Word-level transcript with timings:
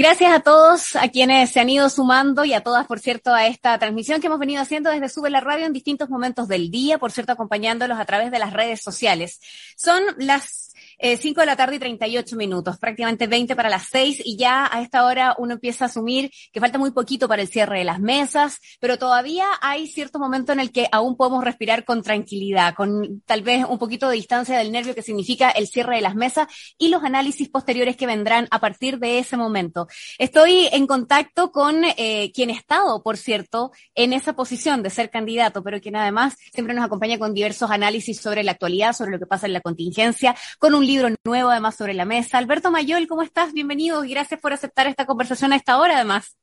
Gracias 0.00 0.32
a 0.32 0.40
todos, 0.40 0.96
a 0.96 1.08
quienes 1.08 1.50
se 1.50 1.60
han 1.60 1.68
ido 1.68 1.90
sumando 1.90 2.46
y 2.46 2.54
a 2.54 2.62
todas, 2.62 2.86
por 2.86 3.00
cierto, 3.00 3.34
a 3.34 3.46
esta 3.46 3.78
transmisión 3.78 4.18
que 4.18 4.28
hemos 4.28 4.38
venido 4.38 4.62
haciendo 4.62 4.88
desde 4.88 5.10
Sube 5.10 5.28
la 5.28 5.40
Radio 5.42 5.66
en 5.66 5.74
distintos 5.74 6.08
momentos 6.08 6.48
del 6.48 6.70
día, 6.70 6.96
por 6.96 7.12
cierto, 7.12 7.32
acompañándolos 7.32 8.00
a 8.00 8.06
través 8.06 8.30
de 8.30 8.38
las 8.38 8.54
redes 8.54 8.80
sociales. 8.80 9.40
Son 9.76 10.02
las 10.16 10.70
5 11.02 11.40
eh, 11.40 11.42
de 11.42 11.46
la 11.46 11.56
tarde 11.56 11.76
y 11.76 11.78
38 11.78 12.36
minutos, 12.36 12.78
prácticamente 12.78 13.26
20 13.26 13.56
para 13.56 13.70
las 13.70 13.88
6 13.90 14.22
y 14.24 14.36
ya 14.36 14.68
a 14.70 14.82
esta 14.82 15.04
hora 15.04 15.34
uno 15.38 15.54
empieza 15.54 15.84
a 15.84 15.88
asumir 15.88 16.30
que 16.52 16.60
falta 16.60 16.78
muy 16.78 16.90
poquito 16.90 17.26
para 17.26 17.40
el 17.40 17.48
cierre 17.48 17.78
de 17.78 17.84
las 17.84 18.00
mesas, 18.00 18.58
pero 18.80 18.98
todavía 18.98 19.46
hay 19.62 19.86
cierto 19.86 20.18
momento 20.18 20.52
en 20.52 20.60
el 20.60 20.72
que 20.72 20.88
aún 20.92 21.16
podemos 21.16 21.42
respirar 21.42 21.84
con 21.84 22.02
tranquilidad, 22.02 22.74
con 22.74 23.22
tal 23.24 23.42
vez 23.42 23.64
un 23.66 23.78
poquito 23.78 24.08
de 24.08 24.16
distancia 24.16 24.58
del 24.58 24.72
nervio 24.72 24.94
que 24.94 25.02
significa 25.02 25.50
el 25.50 25.68
cierre 25.68 25.96
de 25.96 26.02
las 26.02 26.14
mesas 26.14 26.48
y 26.76 26.88
los 26.88 27.02
análisis 27.02 27.48
posteriores 27.48 27.96
que 27.96 28.06
vendrán 28.06 28.46
a 28.50 28.60
partir 28.60 28.98
de 28.98 29.18
ese 29.18 29.38
momento. 29.38 29.88
Estoy 30.18 30.68
en 30.72 30.86
contacto 30.86 31.50
con 31.52 31.82
eh, 31.96 32.30
quien 32.34 32.50
ha 32.50 32.54
estado, 32.54 33.02
por 33.02 33.16
cierto, 33.16 33.72
en 33.94 34.12
esa 34.12 34.34
posición 34.34 34.82
de 34.82 34.90
ser 34.90 35.10
candidato, 35.10 35.62
pero 35.62 35.80
quien 35.80 35.96
además 35.96 36.36
siempre 36.52 36.74
nos 36.74 36.84
acompaña 36.84 37.18
con 37.18 37.34
diversos 37.34 37.70
análisis 37.70 38.20
sobre 38.20 38.42
la 38.42 38.52
actualidad, 38.52 38.92
sobre 38.92 39.12
lo 39.12 39.18
que 39.18 39.26
pasa 39.26 39.46
en 39.46 39.52
la 39.52 39.60
contingencia, 39.60 40.36
con 40.58 40.74
un 40.74 40.86
libro 40.86 41.08
nuevo 41.24 41.50
además 41.50 41.76
sobre 41.76 41.94
la 41.94 42.04
mesa. 42.04 42.38
Alberto 42.38 42.70
Mayol, 42.70 43.06
¿cómo 43.06 43.22
estás? 43.22 43.52
Bienvenido 43.52 44.04
y 44.04 44.10
gracias 44.10 44.40
por 44.40 44.52
aceptar 44.52 44.86
esta 44.86 45.06
conversación 45.06 45.52
a 45.52 45.56
esta 45.56 45.78
hora 45.78 45.96
además. 45.96 46.36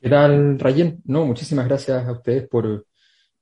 ¿Qué 0.00 0.08
tal, 0.08 0.58
Rayen? 0.60 1.02
No, 1.06 1.26
muchísimas 1.26 1.66
gracias 1.66 2.06
a 2.06 2.12
ustedes 2.12 2.46
por, 2.48 2.86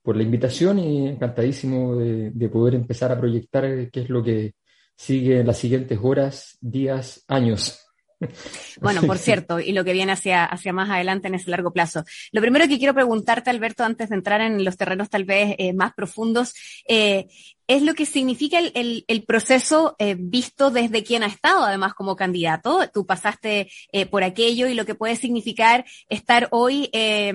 la 0.04 0.22
invitación 0.22 0.78
y 0.78 1.08
encantadísimo 1.08 1.96
de, 1.96 2.48
poder 2.48 2.76
empezar 2.76 3.12
a 3.12 3.18
proyectar 3.18 3.90
qué 3.90 4.00
es 4.00 4.08
lo 4.08 4.22
que 4.22 4.54
sigue 4.96 5.40
en 5.40 5.46
las 5.46 5.58
siguientes 5.58 5.98
horas, 6.02 6.56
días, 6.60 7.24
años. 7.28 7.85
Bueno, 8.80 9.00
por 9.02 9.16
cierto, 9.16 9.58
y 9.58 9.72
lo 9.72 9.84
que 9.84 9.94
viene 9.94 10.12
hacia, 10.12 10.44
hacia 10.44 10.72
más 10.72 10.90
adelante 10.90 11.28
en 11.28 11.34
ese 11.34 11.50
largo 11.50 11.72
plazo. 11.72 12.04
Lo 12.30 12.42
primero 12.42 12.68
que 12.68 12.78
quiero 12.78 12.92
preguntarte, 12.92 13.48
Alberto, 13.48 13.84
antes 13.84 14.10
de 14.10 14.16
entrar 14.16 14.42
en 14.42 14.64
los 14.64 14.76
terrenos 14.76 15.08
tal 15.08 15.24
vez 15.24 15.54
eh, 15.56 15.72
más 15.72 15.94
profundos, 15.94 16.54
eh, 16.86 17.26
es 17.68 17.82
lo 17.82 17.94
que 17.94 18.04
significa 18.04 18.58
el, 18.58 19.04
el, 19.08 19.24
proceso 19.24 19.96
eh, 19.98 20.14
visto 20.16 20.70
desde 20.70 21.02
quien 21.02 21.22
ha 21.22 21.26
estado 21.26 21.64
además 21.64 21.94
como 21.94 22.14
candidato. 22.14 22.88
Tú 22.92 23.06
pasaste 23.06 23.68
por 24.10 24.22
aquello 24.22 24.68
y 24.68 24.74
lo 24.74 24.84
que 24.84 24.94
puede 24.94 25.16
significar 25.16 25.84
estar 26.08 26.48
hoy, 26.50 26.88
eh, 26.92 27.32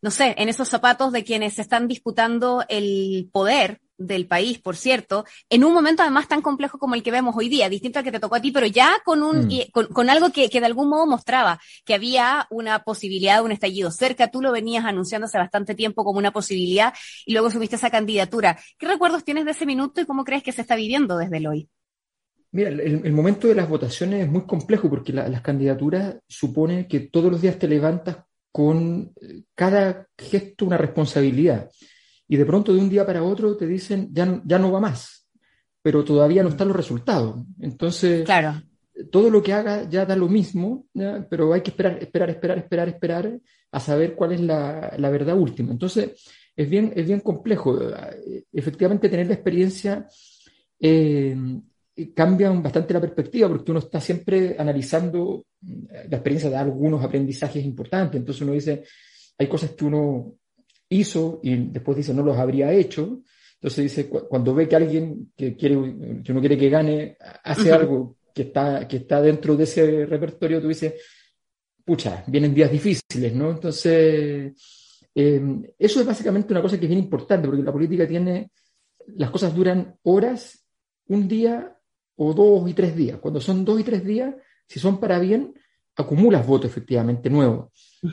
no 0.00 0.10
sé, 0.10 0.34
en 0.38 0.48
esos 0.48 0.68
zapatos 0.68 1.12
de 1.12 1.24
quienes 1.24 1.58
están 1.58 1.88
disputando 1.88 2.64
el 2.68 3.28
poder 3.32 3.80
del 3.96 4.26
país, 4.26 4.58
por 4.58 4.76
cierto, 4.76 5.24
en 5.48 5.64
un 5.64 5.72
momento 5.72 6.02
además 6.02 6.28
tan 6.28 6.42
complejo 6.42 6.78
como 6.78 6.94
el 6.94 7.02
que 7.02 7.10
vemos 7.10 7.34
hoy 7.36 7.48
día, 7.48 7.68
distinto 7.68 7.98
al 7.98 8.04
que 8.04 8.12
te 8.12 8.20
tocó 8.20 8.36
a 8.36 8.40
ti, 8.40 8.50
pero 8.50 8.66
ya 8.66 8.98
con 9.04 9.22
un, 9.22 9.46
mm. 9.46 9.92
con, 9.92 10.10
algo 10.10 10.30
que, 10.30 10.48
que, 10.48 10.60
de 10.60 10.66
algún 10.66 10.88
modo 10.88 11.06
mostraba 11.06 11.60
que 11.84 11.94
había 11.94 12.46
una 12.50 12.82
posibilidad 12.82 13.36
de 13.36 13.42
un 13.42 13.52
estallido 13.52 13.90
cerca. 13.90 14.30
Tú 14.30 14.42
lo 14.42 14.52
venías 14.52 14.84
anunciando 14.84 15.26
hace 15.26 15.38
bastante 15.38 15.74
tiempo 15.74 16.04
como 16.04 16.18
una 16.18 16.32
posibilidad 16.32 16.94
y 17.24 17.32
luego 17.32 17.50
subiste 17.50 17.76
esa 17.76 17.90
candidatura. 17.90 18.58
¿Qué 18.78 18.86
recuerdos 18.86 19.24
tienes 19.24 19.44
de 19.44 19.52
ese 19.52 19.66
minuto 19.66 20.00
y 20.00 20.06
cómo 20.06 20.24
crees 20.24 20.42
que 20.42 20.52
se 20.52 20.62
está 20.62 20.76
viviendo 20.76 21.16
desde 21.16 21.36
el 21.36 21.46
hoy? 21.46 21.68
Mira, 22.50 22.70
el, 22.70 23.12
momento 23.12 23.48
de 23.48 23.56
las 23.56 23.68
votaciones 23.68 24.22
es 24.22 24.30
muy 24.30 24.42
complejo 24.42 24.88
porque 24.88 25.12
las 25.12 25.40
candidaturas 25.40 26.18
suponen 26.28 26.86
que 26.86 27.00
todos 27.00 27.32
los 27.32 27.42
días 27.42 27.58
te 27.58 27.66
levantas 27.66 28.18
con 28.52 29.12
eh, 29.20 29.42
cada 29.56 30.06
gesto 30.16 30.64
una 30.64 30.78
responsabilidad 30.78 31.68
y 32.34 32.36
de 32.36 32.44
pronto 32.44 32.74
de 32.74 32.80
un 32.80 32.90
día 32.90 33.06
para 33.06 33.22
otro 33.22 33.56
te 33.56 33.64
dicen 33.64 34.08
ya, 34.12 34.42
ya 34.44 34.58
no 34.58 34.72
va 34.72 34.80
más, 34.80 35.24
pero 35.80 36.02
todavía 36.02 36.42
no 36.42 36.48
están 36.48 36.66
los 36.66 36.76
resultados. 36.76 37.44
Entonces, 37.60 38.24
claro. 38.24 38.60
todo 39.12 39.30
lo 39.30 39.40
que 39.40 39.52
haga 39.52 39.88
ya 39.88 40.04
da 40.04 40.16
lo 40.16 40.28
mismo, 40.28 40.86
pero 41.30 41.52
hay 41.52 41.60
que 41.60 41.70
esperar, 41.70 42.02
esperar, 42.02 42.30
esperar, 42.30 42.58
esperar, 42.58 42.88
esperar 42.88 43.40
a 43.70 43.78
saber 43.78 44.16
cuál 44.16 44.32
es 44.32 44.40
la, 44.40 44.94
la 44.98 45.10
verdad 45.10 45.38
última. 45.38 45.70
Entonces, 45.70 46.10
es 46.56 46.68
bien, 46.68 46.92
es 46.96 47.06
bien 47.06 47.20
complejo. 47.20 47.78
Efectivamente, 48.52 49.08
tener 49.08 49.28
la 49.28 49.34
experiencia 49.34 50.04
eh, 50.80 51.36
cambia 52.16 52.50
bastante 52.50 52.94
la 52.94 53.00
perspectiva 53.00 53.48
porque 53.48 53.70
uno 53.70 53.78
está 53.78 54.00
siempre 54.00 54.56
analizando, 54.58 55.46
la 55.60 56.16
experiencia 56.16 56.50
da 56.50 56.62
algunos 56.62 57.04
aprendizajes 57.04 57.64
importantes. 57.64 58.18
Entonces 58.18 58.42
uno 58.42 58.54
dice, 58.54 58.82
hay 59.38 59.46
cosas 59.46 59.70
que 59.70 59.84
uno 59.84 60.34
hizo 60.98 61.40
y 61.42 61.56
después 61.56 61.96
dice 61.96 62.14
no 62.14 62.22
los 62.22 62.36
habría 62.36 62.72
hecho. 62.72 63.22
Entonces 63.54 63.84
dice, 63.84 64.08
cuando 64.08 64.54
ve 64.54 64.68
que 64.68 64.76
alguien 64.76 65.32
que, 65.34 65.56
quiere, 65.56 65.74
que 66.22 66.32
uno 66.32 66.40
quiere 66.40 66.58
que 66.58 66.68
gane 66.68 67.16
hace 67.44 67.72
algo 67.72 68.18
que 68.34 68.42
está, 68.42 68.86
que 68.86 68.98
está 68.98 69.22
dentro 69.22 69.56
de 69.56 69.64
ese 69.64 70.04
repertorio, 70.04 70.60
tú 70.60 70.68
dices, 70.68 70.94
pucha, 71.82 72.24
vienen 72.26 72.52
días 72.52 72.70
difíciles, 72.70 73.32
¿no? 73.32 73.52
Entonces, 73.52 74.52
em, 75.14 75.62
eso 75.78 76.00
es 76.00 76.06
básicamente 76.06 76.52
una 76.52 76.60
cosa 76.60 76.78
que 76.78 76.84
es 76.84 76.90
bien 76.90 77.02
importante, 77.02 77.48
porque 77.48 77.62
la 77.62 77.72
política 77.72 78.06
tiene, 78.06 78.50
las 79.16 79.30
cosas 79.30 79.54
duran 79.54 79.96
horas, 80.02 80.66
un 81.06 81.26
día 81.26 81.78
o 82.16 82.34
dos 82.34 82.68
y 82.68 82.74
tres 82.74 82.94
días. 82.94 83.18
Cuando 83.18 83.40
son 83.40 83.64
dos 83.64 83.80
y 83.80 83.84
tres 83.84 84.04
días, 84.04 84.34
si 84.66 84.78
son 84.78 84.98
para 85.00 85.18
bien, 85.18 85.54
acumulas 85.96 86.46
votos 86.46 86.70
efectivamente 86.70 87.30
nuevos. 87.30 87.70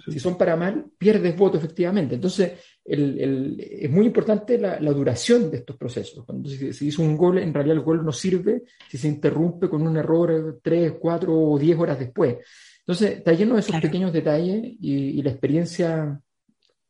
Si 0.08 0.20
son 0.20 0.38
para 0.38 0.56
mal, 0.56 0.86
pierdes 0.98 1.36
votos 1.36 1.60
efectivamente. 1.60 2.16
Entonces, 2.16 2.54
es 2.84 3.90
muy 3.90 4.08
importante 4.08 4.58
la, 4.58 4.80
duración 4.80 5.52
de 5.52 5.58
estos 5.58 5.78
procesos. 5.78 6.26
Cuando 6.26 6.50
se, 6.50 6.86
hizo 6.86 7.02
un 7.02 7.16
gol, 7.16 7.38
en 7.38 7.54
realidad 7.54 7.78
el 7.78 7.84
gol 7.84 8.04
no 8.04 8.12
sirve 8.12 8.64
si 8.90 8.98
se 8.98 9.08
interrumpe 9.08 9.70
con 9.70 9.86
un 9.86 9.98
error 9.98 10.60
tres, 10.64 10.94
cuatro 11.00 11.38
o 11.38 11.60
diez 11.60 11.78
horas 11.78 12.00
después. 12.00 12.38
Entonces, 12.80 13.18
está 13.18 13.34
lleno 13.34 13.54
de 13.54 13.60
esos 13.60 13.80
pequeños 13.80 14.12
detalles 14.12 14.62
y, 14.64 15.22
la 15.22 15.30
experiencia 15.30 16.20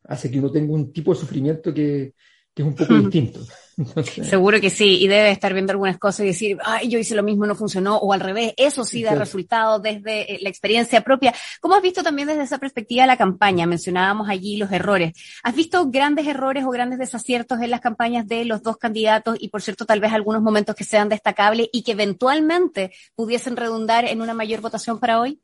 hace 0.03 0.31
que 0.31 0.40
uno 0.40 0.51
tenga 0.51 0.74
un 0.74 0.91
tipo 0.91 1.13
de 1.13 1.19
sufrimiento 1.19 1.74
que 1.74 2.13
es 2.61 2.67
un 2.67 2.75
poco 2.75 2.94
distinto. 2.95 3.41
Seguro 4.23 4.59
que 4.59 4.69
sí, 4.69 5.01
y 5.01 5.07
debe 5.07 5.31
estar 5.31 5.53
viendo 5.53 5.72
algunas 5.72 5.97
cosas 5.97 6.22
y 6.22 6.27
decir, 6.27 6.57
ay, 6.63 6.89
yo 6.89 6.99
hice 6.99 7.16
lo 7.16 7.23
mismo, 7.23 7.45
no 7.45 7.55
funcionó, 7.55 7.97
o 7.97 8.13
al 8.13 8.19
revés, 8.19 8.53
eso 8.57 8.83
sí 8.83 9.03
da 9.03 9.16
resultado 9.16 9.79
desde 9.79 10.35
eh, 10.35 10.39
la 10.41 10.49
experiencia 10.49 11.01
propia. 11.01 11.33
¿Cómo 11.59 11.75
has 11.75 11.81
visto 11.81 12.03
también 12.03 12.27
desde 12.27 12.44
esa 12.44 12.57
perspectiva 12.57 13.05
la 13.05 13.17
campaña? 13.17 13.66
Mencionábamos 13.66 14.29
allí 14.29 14.57
los 14.57 14.71
errores. 14.71 15.13
¿Has 15.44 15.55
visto 15.55 15.89
grandes 15.89 16.27
errores 16.27 16.63
o 16.66 16.69
grandes 16.69 17.00
desaciertos 17.00 17.61
en 17.61 17.71
las 17.71 17.81
campañas 17.81 18.27
de 18.27 18.45
los 18.45 18.61
dos 18.61 18.77
candidatos 18.77 19.38
y, 19.39 19.50
por 19.50 19.61
cierto, 19.61 19.85
tal 19.85 20.00
vez 20.00 20.11
algunos 20.11 20.41
momentos 20.41 20.75
que 20.75 20.83
sean 20.83 21.09
destacables 21.09 21.69
y 21.71 21.83
que 21.83 21.94
eventualmente 21.94 22.91
pudiesen 23.16 23.55
redundar 23.55 24.05
en 24.05 24.21
una 24.21 24.33
mayor 24.33 24.61
votación 24.61 25.00
para 25.00 25.19
hoy? 25.19 25.39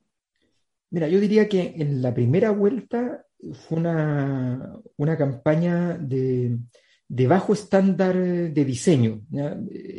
Mira, 0.90 1.08
yo 1.08 1.20
diría 1.20 1.50
que 1.50 1.76
en 1.78 2.02
la 2.02 2.14
primera 2.14 2.52
vuelta 2.52 3.26
fue 3.68 3.78
una, 3.78 4.80
una 4.96 5.18
campaña 5.18 5.98
de 5.98 6.58
de 7.10 7.28
bajo 7.28 7.54
estándar 7.54 8.16
de 8.16 8.66
diseño. 8.66 9.22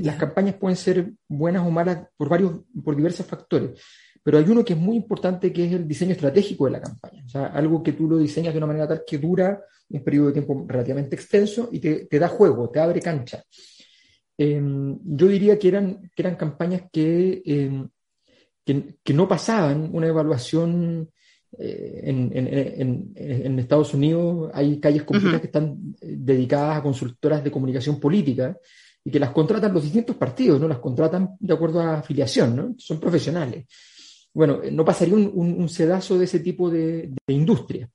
Las 0.00 0.16
campañas 0.16 0.56
pueden 0.56 0.76
ser 0.76 1.12
buenas 1.26 1.66
o 1.66 1.70
malas 1.70 2.06
por 2.16 2.28
varios, 2.28 2.60
por 2.84 2.96
diversos 2.96 3.26
factores, 3.26 3.80
pero 4.22 4.38
hay 4.38 4.44
uno 4.44 4.64
que 4.64 4.74
es 4.74 4.78
muy 4.78 4.96
importante 4.96 5.52
que 5.52 5.66
es 5.66 5.72
el 5.72 5.88
diseño 5.88 6.12
estratégico 6.12 6.66
de 6.66 6.72
la 6.72 6.82
campaña. 6.82 7.24
O 7.24 7.28
sea, 7.28 7.46
algo 7.46 7.82
que 7.82 7.92
tú 7.92 8.08
lo 8.08 8.18
diseñas 8.18 8.52
de 8.52 8.58
una 8.58 8.66
manera 8.66 8.88
tal 8.88 9.02
que 9.06 9.18
dura 9.18 9.62
un 9.90 10.04
periodo 10.04 10.26
de 10.26 10.32
tiempo 10.34 10.64
relativamente 10.68 11.16
extenso 11.16 11.70
y 11.72 11.80
te, 11.80 12.18
da 12.18 12.28
juego, 12.28 12.68
te 12.68 12.78
abre 12.78 13.00
cancha. 13.00 13.42
Em, 14.36 14.98
yo 15.02 15.26
diría 15.26 15.58
que 15.58 15.68
eran, 15.68 16.10
que 16.14 16.22
eran 16.22 16.36
campañas 16.36 16.82
que, 16.92 17.42
em, 17.44 17.88
que, 18.64 18.96
que, 19.02 19.14
no 19.14 19.26
pasaban 19.26 19.88
una 19.92 20.08
evaluación 20.08 21.10
eh, 21.56 22.02
en, 22.04 23.58
Estados 23.58 23.94
Unidos 23.94 24.50
hay 24.52 24.78
calles 24.78 25.04
completas 25.04 25.40
que 25.40 25.46
están 25.46 25.94
eh, 26.00 26.14
dedicadas 26.18 26.78
a 26.78 26.82
consultoras 26.82 27.42
de 27.42 27.50
comunicación 27.50 27.98
política 27.98 28.56
y 29.02 29.10
que 29.10 29.18
las 29.18 29.30
contratan 29.30 29.72
los 29.72 29.82
distintos 29.82 30.16
partidos, 30.16 30.60
¿no? 30.60 30.68
Las 30.68 30.78
contratan 30.78 31.36
de 31.40 31.54
acuerdo 31.54 31.80
a 31.80 31.98
afiliación, 31.98 32.54
¿no? 32.54 32.74
Son 32.76 33.00
profesionales. 33.00 33.66
Bueno, 34.32 34.60
no 34.70 34.84
pasaría 34.84 35.14
un, 35.14 35.68
sedazo 35.68 36.18
de 36.18 36.26
ese 36.26 36.40
tipo 36.40 36.70
de, 36.70 37.10
industria. 37.28 37.88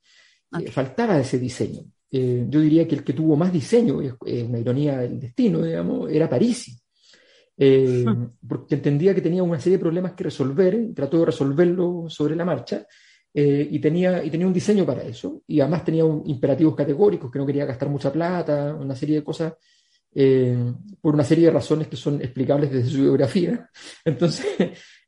Eh, 0.60 0.72
faltaba 0.72 1.20
ese 1.20 1.38
diseño. 1.38 1.84
yo 2.12 2.60
diría 2.60 2.88
que 2.88 2.96
el 2.96 3.04
que 3.04 3.14
tuvo 3.14 3.36
más 3.36 3.54
diseño, 3.54 4.02
es, 4.02 4.14
una 4.44 4.60
ironía 4.60 4.98
del 4.98 5.20
destino, 5.20 5.62
digamos, 5.62 6.12
era 6.12 6.28
Parisi. 6.28 6.76
porque 7.56 8.76
entendía 8.76 9.14
que 9.14 9.22
tenía 9.22 9.44
una 9.44 9.60
serie 9.60 9.78
de 9.78 9.84
problemas 9.84 10.14
que 10.14 10.24
resolver, 10.26 10.90
trató 10.96 11.20
de 11.20 11.26
resolverlo 11.28 12.06
sobre 12.10 12.36
la 12.36 12.46
marcha, 12.46 12.86
eh, 13.34 13.68
y, 13.72 13.80
tenía, 13.80 14.24
y 14.24 14.30
tenía 14.30 14.46
un 14.46 14.54
diseño 14.54 14.86
para 14.86 15.04
eso, 15.04 15.42
y 15.48 15.60
además 15.60 15.84
tenía 15.84 16.06
un, 16.06 16.24
imperativos 16.30 16.76
categóricos, 16.76 17.32
que 17.32 17.40
no 17.40 17.46
quería 17.46 17.66
gastar 17.66 17.90
mucha 17.90 18.12
plata, 18.12 18.76
una 18.76 18.96
serie 18.96 19.16
de 19.18 19.24
cosas, 19.24 19.54
eh, 20.14 20.56
por 21.02 21.16
una 21.16 21.24
serie 21.24 21.46
de 21.46 21.52
razones 21.52 21.88
que 21.88 21.96
son 21.96 22.22
explicables 22.22 22.72
desde 22.72 22.92
su 22.92 23.02
biografía. 23.02 23.68
Entonces, 24.06 24.46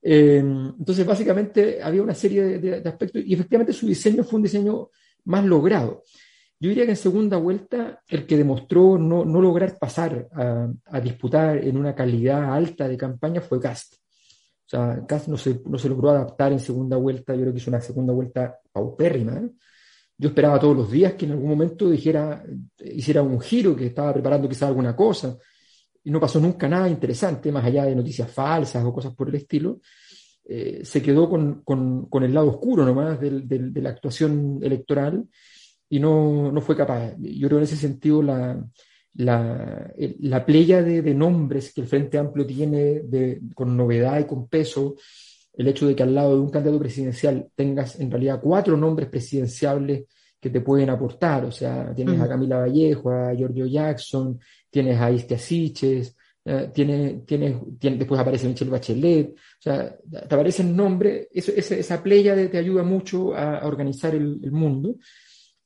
eh, 0.01 0.37
entonces 0.37 1.03
básicamente 1.03 1.81
había 1.81 2.03
una 2.03 2.13
serie 2.13 2.59
de, 2.59 2.87
aspectos, 2.87 3.23
y 3.25 3.33
efectivamente 3.33 3.73
su 3.73 3.87
diseño 3.87 4.23
fue 4.23 4.37
un 4.37 4.43
diseño 4.43 4.89
más 5.25 5.43
logrado. 5.45 6.03
Yo 6.59 6.69
diría 6.69 6.85
que 6.85 6.91
en 6.91 6.97
segunda 6.97 7.37
vuelta, 7.37 8.01
el 8.07 8.25
que 8.25 8.37
demostró 8.37 8.97
no, 8.97 9.25
no 9.25 9.41
lograr 9.41 9.77
pasar 9.77 10.27
a, 10.31 10.99
disputar 11.01 11.57
en 11.57 11.77
una 11.77 11.93
calidad 11.93 12.53
alta 12.53 12.87
de 12.87 12.97
campaña 12.97 13.41
fue 13.41 13.59
Cast. 13.59 13.95
O 14.65 14.69
sea, 14.69 15.05
casi 15.07 15.29
no 15.29 15.37
se, 15.37 15.61
no 15.65 15.77
se 15.77 15.89
logró 15.89 16.09
adaptar 16.09 16.51
en 16.51 16.59
segunda 16.59 16.97
vuelta. 16.97 17.35
Yo 17.35 17.41
creo 17.41 17.53
que 17.53 17.59
hizo 17.59 17.69
una 17.69 17.81
segunda 17.81 18.13
vuelta 18.13 18.59
paupérrima. 18.71 19.37
¿eh? 19.37 19.49
Yo 20.17 20.29
esperaba 20.29 20.59
todos 20.59 20.75
los 20.75 20.91
días 20.91 21.13
que 21.13 21.25
en 21.25 21.33
algún 21.33 21.49
momento 21.49 21.89
dijera, 21.89 22.43
hiciera 22.79 23.21
un 23.21 23.39
giro, 23.39 23.75
que 23.75 23.87
estaba 23.87 24.13
preparando 24.13 24.49
quizás 24.49 24.69
alguna 24.69 24.95
cosa. 24.95 25.37
Y 26.03 26.09
no 26.09 26.19
pasó 26.19 26.39
nunca 26.39 26.67
nada 26.67 26.89
interesante, 26.89 27.51
más 27.51 27.65
allá 27.65 27.85
de 27.85 27.95
noticias 27.95 28.31
falsas 28.31 28.83
o 28.83 28.93
cosas 28.93 29.13
por 29.13 29.29
el 29.29 29.35
estilo. 29.35 29.81
Eh, 30.47 30.81
se 30.83 31.01
quedó 31.01 31.29
con, 31.29 31.63
con, 31.63 32.07
con, 32.07 32.23
el 32.23 32.33
lado 32.33 32.49
oscuro 32.49 32.85
nomás 32.85 33.19
del, 33.19 33.47
del, 33.47 33.73
de 33.73 33.81
la 33.81 33.89
actuación 33.89 34.59
electoral 34.61 35.25
y 35.89 35.99
no, 35.99 36.51
no, 36.51 36.61
fue 36.61 36.75
capaz. 36.75 37.15
Yo 37.17 37.47
creo 37.47 37.57
en 37.57 37.63
ese 37.63 37.75
sentido 37.75 38.21
la, 38.21 38.63
la, 39.15 39.91
la 40.19 40.45
playa 40.45 40.81
de, 40.81 41.01
de, 41.01 41.13
nombres 41.13 41.73
que 41.73 41.81
el 41.81 41.87
Frente 41.87 42.17
Amplio 42.17 42.45
tiene 42.45 43.01
de, 43.01 43.41
con 43.53 43.75
novedad 43.75 44.19
y 44.19 44.25
con 44.25 44.47
peso, 44.47 44.95
el 45.53 45.67
hecho 45.67 45.87
de 45.87 45.95
que 45.95 46.03
al 46.03 46.13
lado 46.13 46.35
de 46.35 46.41
un 46.41 46.49
candidato 46.49 46.79
presidencial 46.79 47.47
tengas 47.55 47.99
en 47.99 48.11
realidad 48.11 48.41
cuatro 48.41 48.75
nombres 48.75 49.07
presidenciables 49.09 50.03
que 50.39 50.49
te 50.49 50.61
pueden 50.61 50.89
aportar, 50.89 51.45
o 51.45 51.51
sea, 51.51 51.93
tienes 51.95 52.19
a 52.19 52.27
Camila 52.27 52.59
Vallejo, 52.59 53.09
a 53.09 53.33
Giorgio 53.33 53.65
Jackson, 53.65 54.39
tienes 54.69 54.99
a 54.99 55.09
Istia 55.09 55.39
Siches, 55.39 56.15
eh, 56.43 56.69
tiene, 56.73 57.23
tiene, 57.25 57.59
tiene, 57.79 57.97
después 57.97 58.19
aparece 58.19 58.47
Michelle 58.47 58.69
Bachelet, 58.69 59.31
o 59.31 59.61
sea, 59.61 59.97
te 59.97 60.35
aparecen 60.35 60.75
nombres, 60.75 61.27
eso, 61.31 61.51
esa, 61.55 61.75
esa 61.75 62.03
playa 62.03 62.35
te 62.51 62.57
ayuda 62.57 62.83
mucho 62.83 63.33
a, 63.33 63.59
a 63.59 63.67
organizar 63.67 64.13
el, 64.13 64.39
el 64.43 64.51
mundo. 64.51 64.97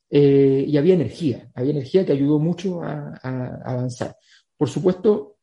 Eh, 0.09 0.65
y 0.67 0.77
había 0.77 0.95
energía, 0.95 1.51
había 1.53 1.71
energía 1.71 2.05
que 2.05 2.13
ayudó 2.13 2.39
mucho 2.39 2.81
a, 2.81 3.13
a, 3.21 3.61
avanzar. 3.63 4.15
Por 4.57 4.67
supuesto, 4.67 5.37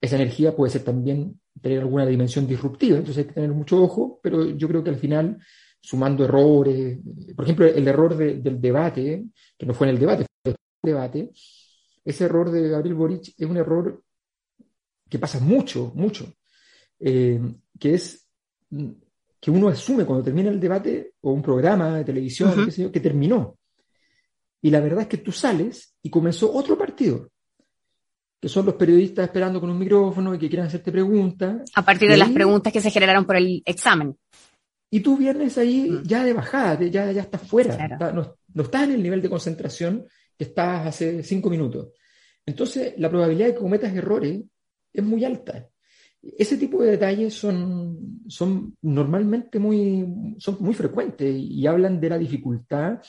esa 0.00 0.16
energía 0.16 0.54
puede 0.54 0.70
ser 0.70 0.84
también 0.84 1.40
tener 1.60 1.80
alguna 1.80 2.06
dimensión 2.06 2.46
disruptiva, 2.46 2.98
entonces 2.98 3.24
hay 3.24 3.28
que 3.28 3.34
tener 3.34 3.50
mucho 3.50 3.82
ojo, 3.82 4.20
pero 4.22 4.44
yo 4.50 4.68
creo 4.68 4.84
que 4.84 4.90
al 4.90 4.96
final, 4.96 5.38
sumando 5.80 6.24
errores, 6.24 6.98
por 7.34 7.44
ejemplo, 7.44 7.66
el 7.66 7.88
error 7.88 8.16
de, 8.16 8.34
del 8.36 8.60
debate, 8.60 9.24
que 9.56 9.66
no 9.66 9.74
fue 9.74 9.88
en 9.88 9.94
el 9.94 10.00
debate, 10.00 10.26
fue 10.44 10.52
en 10.52 10.56
el 10.84 10.94
debate, 10.94 11.30
ese 12.04 12.24
error 12.24 12.50
de 12.52 12.68
Gabriel 12.68 12.94
Boric 12.94 13.34
es 13.36 13.46
un 13.48 13.56
error 13.56 14.02
que 15.08 15.18
pasa 15.18 15.40
mucho, 15.40 15.92
mucho, 15.96 16.32
eh, 17.00 17.40
que 17.78 17.94
es 17.94 18.28
que 19.40 19.50
uno 19.50 19.68
asume 19.68 20.04
cuando 20.04 20.24
termina 20.24 20.50
el 20.50 20.60
debate 20.60 21.14
o 21.22 21.32
un 21.32 21.42
programa 21.42 21.96
de 21.96 22.04
televisión, 22.04 22.50
uh 22.50 22.66
-huh. 22.66 22.90
que 22.90 23.00
terminó. 23.00 23.57
Y 24.60 24.70
la 24.70 24.80
verdad 24.80 25.02
es 25.02 25.06
que 25.06 25.18
tú 25.18 25.32
sales 25.32 25.94
y 26.02 26.10
comenzó 26.10 26.52
otro 26.52 26.76
partido, 26.76 27.30
que 28.40 28.48
son 28.48 28.66
los 28.66 28.74
periodistas 28.74 29.26
esperando 29.26 29.60
con 29.60 29.70
un 29.70 29.78
micrófono 29.78 30.34
y 30.34 30.38
que 30.38 30.48
quieren 30.48 30.66
hacerte 30.66 30.90
preguntas. 30.90 31.70
A 31.74 31.84
partir 31.84 32.08
de 32.08 32.14
ahí, 32.14 32.20
las 32.20 32.30
preguntas 32.30 32.72
que 32.72 32.80
se 32.80 32.90
generaron 32.90 33.24
por 33.24 33.36
el 33.36 33.62
examen. 33.64 34.16
Y 34.90 35.00
tú 35.00 35.16
vienes 35.16 35.58
ahí 35.58 35.90
mm. 35.90 36.02
ya 36.02 36.24
de 36.24 36.32
bajada, 36.32 36.82
ya, 36.86 37.12
ya 37.12 37.22
estás 37.22 37.42
fuera, 37.42 37.76
claro. 37.76 37.94
está, 37.94 38.12
no, 38.12 38.36
no, 38.54 38.62
estás 38.62 38.84
en 38.84 38.92
el 38.92 39.02
nivel 39.02 39.22
de 39.22 39.30
concentración 39.30 40.06
que 40.36 40.44
estabas 40.44 40.86
hace 40.86 41.22
cinco 41.22 41.50
minutos. 41.50 41.88
Entonces, 42.46 42.94
la 42.96 43.10
probabilidad 43.10 43.48
de 43.48 43.54
que 43.54 43.60
cometas 43.60 43.94
errores 43.94 44.40
es 44.92 45.04
muy 45.04 45.24
alta. 45.24 45.68
Ese 46.22 46.56
tipo 46.56 46.82
de 46.82 46.92
detalles 46.92 47.34
son, 47.34 48.22
son 48.26 48.76
normalmente 48.82 49.58
muy, 49.58 50.34
son 50.38 50.56
muy 50.60 50.74
frecuentes 50.74 51.36
y 51.36 51.66
hablan 51.66 52.00
de 52.00 52.08
la 52.08 52.18
dificultad 52.18 53.00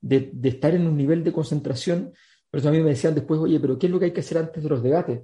de, 0.00 0.30
de, 0.32 0.48
estar 0.48 0.74
en 0.74 0.86
un 0.86 0.96
nivel 0.96 1.22
de 1.22 1.32
concentración. 1.32 2.12
Por 2.50 2.60
eso 2.60 2.68
a 2.68 2.72
mí 2.72 2.80
me 2.80 2.90
decían 2.90 3.14
después, 3.14 3.40
oye, 3.40 3.60
pero 3.60 3.78
¿qué 3.78 3.86
es 3.86 3.92
lo 3.92 3.98
que 3.98 4.06
hay 4.06 4.12
que 4.12 4.20
hacer 4.20 4.38
antes 4.38 4.62
de 4.62 4.68
los 4.68 4.82
debates? 4.82 5.20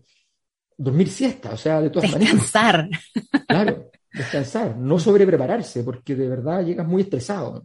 Dormir 0.76 1.08
siesta, 1.08 1.50
o 1.52 1.56
sea, 1.56 1.80
de 1.80 1.90
todas 1.90 2.10
descansar. 2.12 2.82
maneras. 2.82 3.02
Descansar. 3.14 3.46
Claro, 3.46 3.90
descansar, 4.12 4.76
no 4.76 4.98
sobreprepararse, 4.98 5.82
porque 5.82 6.14
de 6.14 6.28
verdad 6.28 6.64
llegas 6.64 6.86
muy 6.86 7.02
estresado. 7.02 7.64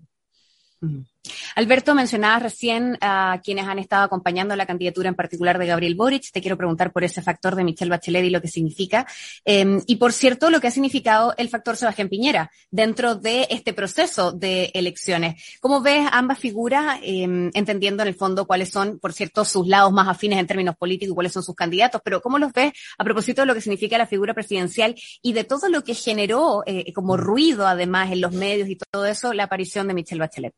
Alberto, 1.56 1.94
mencionabas 1.94 2.44
recién 2.44 2.97
a 3.01 3.39
quienes 3.44 3.68
han 3.68 3.79
estado 3.79 4.03
acompañando 4.03 4.56
la 4.56 4.65
candidatura 4.65 5.09
en 5.09 5.15
particular 5.15 5.59
de 5.59 5.68
Gabriel 5.68 5.95
Boric. 5.95 6.31
Te 6.31 6.41
quiero 6.41 6.57
preguntar 6.57 6.91
por 6.91 7.03
ese 7.03 7.21
factor 7.21 7.56
de 7.56 7.63
Michelle 7.63 7.89
Bachelet 7.89 8.25
y 8.25 8.29
lo 8.29 8.41
que 8.41 8.47
significa. 8.47 9.06
Eh, 9.45 9.79
y 9.85 9.97
por 9.97 10.13
cierto, 10.13 10.50
lo 10.50 10.59
que 10.59 10.68
ha 10.68 10.71
significado 10.71 11.33
el 11.38 11.50
factor 11.50 11.75
Sebastián 11.75 12.09
Piñera 12.09 12.51
dentro 12.69 13.15
de 13.15 13.47
este 13.50 13.73
proceso 13.73 14.31
de 14.31 14.71
elecciones. 14.73 15.59
¿Cómo 15.59 15.81
ves 15.81 16.07
ambas 16.12 16.39
figuras, 16.39 17.00
eh, 17.03 17.23
entendiendo 17.53 18.03
en 18.03 18.09
el 18.09 18.15
fondo 18.15 18.47
cuáles 18.47 18.69
son, 18.69 19.00
por 19.00 19.13
cierto, 19.13 19.45
sus 19.45 19.68
lados 19.68 19.91
más 19.91 20.07
afines 20.07 20.39
en 20.39 20.47
términos 20.47 20.75
políticos, 20.75 21.13
cuáles 21.13 21.33
son 21.33 21.44
sus 21.44 21.56
candidatos? 21.56 22.01
Pero 22.03 22.21
¿cómo 22.21 22.39
los 22.39 22.53
ves 22.53 22.73
a 22.97 23.03
propósito 23.03 23.41
de 23.41 23.45
lo 23.45 23.53
que 23.53 23.62
significa 23.62 23.97
la 23.97 24.07
figura 24.07 24.33
presidencial 24.33 24.95
y 25.21 25.33
de 25.33 25.44
todo 25.44 25.69
lo 25.69 25.83
que 25.83 25.94
generó 25.94 26.63
eh, 26.65 26.91
como 26.94 27.18
ruido, 27.18 27.68
además, 27.68 28.12
en 28.12 28.21
los 28.21 28.31
medios 28.31 28.69
y 28.69 28.77
todo 28.91 29.06
eso, 29.06 29.33
la 29.33 29.44
aparición 29.44 29.88
de 29.88 29.94
Michelle 29.94 30.19
Bachelet? 30.19 30.53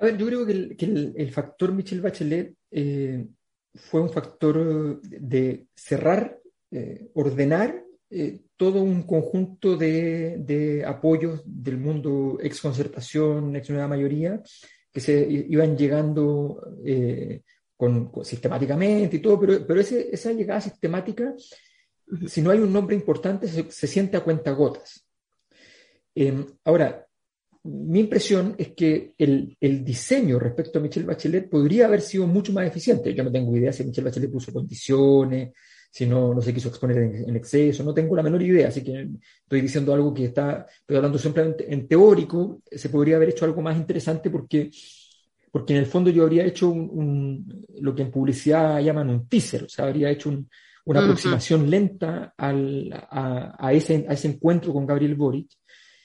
A 0.00 0.06
ver, 0.06 0.16
yo 0.16 0.26
creo 0.26 0.46
que 0.46 0.52
el, 0.52 0.76
que 0.78 0.86
el, 0.86 1.12
el 1.14 1.30
factor 1.30 1.72
Michelle 1.72 2.00
Bachelet 2.00 2.54
eh, 2.70 3.26
fue 3.74 4.00
un 4.00 4.08
factor 4.08 4.98
de 5.02 5.66
cerrar, 5.74 6.38
eh, 6.70 7.10
ordenar 7.12 7.84
eh, 8.08 8.40
todo 8.56 8.82
un 8.82 9.02
conjunto 9.02 9.76
de, 9.76 10.38
de, 10.38 10.86
apoyos 10.86 11.42
del 11.44 11.76
mundo 11.76 12.38
ex 12.42 12.62
concertación, 12.62 13.54
ex 13.56 13.68
nueva 13.68 13.88
mayoría, 13.88 14.40
que 14.90 15.00
se 15.00 15.20
iban 15.28 15.76
llegando 15.76 16.62
con, 17.76 18.10
con, 18.10 18.24
sistemáticamente 18.24 19.16
y 19.16 19.20
todo, 19.20 19.38
pero, 19.38 19.66
pero 19.66 19.80
ese, 19.80 20.08
esa 20.10 20.32
llegada 20.32 20.62
sistemática, 20.62 21.34
si 22.26 22.40
no 22.40 22.50
hay 22.50 22.58
un 22.58 22.72
nombre 22.72 22.96
importante, 22.96 23.48
se, 23.48 23.70
se 23.70 23.86
siente 23.86 24.16
a 24.16 24.24
cuenta 24.24 24.50
gotas. 24.52 25.06
ahora, 26.64 27.06
mi 27.64 28.00
impresión 28.00 28.54
es 28.56 28.72
que 28.72 29.12
el, 29.18 29.56
el, 29.60 29.84
diseño 29.84 30.38
respecto 30.38 30.78
a 30.78 30.82
Michelle 30.82 31.06
Bachelet 31.06 31.50
podría 31.50 31.86
haber 31.86 32.00
sido 32.00 32.26
mucho 32.26 32.52
más 32.52 32.66
eficiente. 32.66 33.12
Yo 33.12 33.22
no 33.22 33.30
tengo 33.30 33.54
idea 33.54 33.72
si 33.72 33.84
Michelle 33.84 34.08
Bachelet 34.08 34.30
puso 34.30 34.52
condiciones, 34.52 35.52
si 35.90 36.06
no, 36.06 36.32
no 36.32 36.40
se 36.40 36.54
quiso 36.54 36.68
exponer 36.68 36.98
en, 36.98 37.28
en, 37.28 37.36
exceso, 37.36 37.82
no 37.82 37.92
tengo 37.92 38.16
la 38.16 38.22
menor 38.22 38.40
idea, 38.42 38.68
así 38.68 38.82
que 38.82 39.08
estoy 39.42 39.60
diciendo 39.60 39.92
algo 39.92 40.14
que 40.14 40.26
está, 40.26 40.66
estoy 40.80 40.96
hablando 40.96 41.18
simplemente 41.18 41.72
en 41.72 41.86
teórico, 41.88 42.62
se 42.70 42.88
podría 42.88 43.16
haber 43.16 43.30
hecho 43.30 43.44
algo 43.44 43.60
más 43.60 43.76
interesante 43.76 44.30
porque, 44.30 44.70
porque 45.50 45.74
en 45.74 45.80
el 45.80 45.86
fondo 45.86 46.10
yo 46.10 46.22
habría 46.22 46.44
hecho 46.46 46.70
un, 46.70 46.88
un, 46.92 47.66
lo 47.80 47.94
que 47.94 48.02
en 48.02 48.10
publicidad 48.10 48.80
llaman 48.80 49.10
un 49.10 49.28
teaser, 49.28 49.64
o 49.64 49.68
sea, 49.68 49.86
habría 49.86 50.10
hecho 50.10 50.28
un, 50.28 50.48
una 50.84 51.00
uh 51.00 51.02
-huh. 51.02 51.06
aproximación 51.06 51.68
lenta 51.68 52.34
al, 52.38 52.90
a, 52.92 53.56
a, 53.58 53.72
ese, 53.72 54.06
a 54.08 54.12
ese 54.14 54.28
encuentro 54.28 54.72
con 54.72 54.86
Gabriel 54.86 55.16
Boric. 55.16 55.50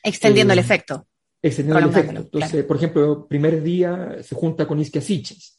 Extendiendo 0.03 0.51
eh, 0.53 0.55
el 0.55 0.59
efecto 0.59 1.07
extendiendo 1.47 1.79
el 1.79 1.89
efecto. 1.89 2.17
Entonces, 2.17 2.51
claro. 2.51 2.67
por 2.67 2.77
ejemplo, 2.77 3.27
primer 3.27 3.61
día 3.61 4.17
se 4.21 4.35
junta 4.35 4.67
con 4.67 4.79
Isquia 4.79 5.01
Siches. 5.01 5.57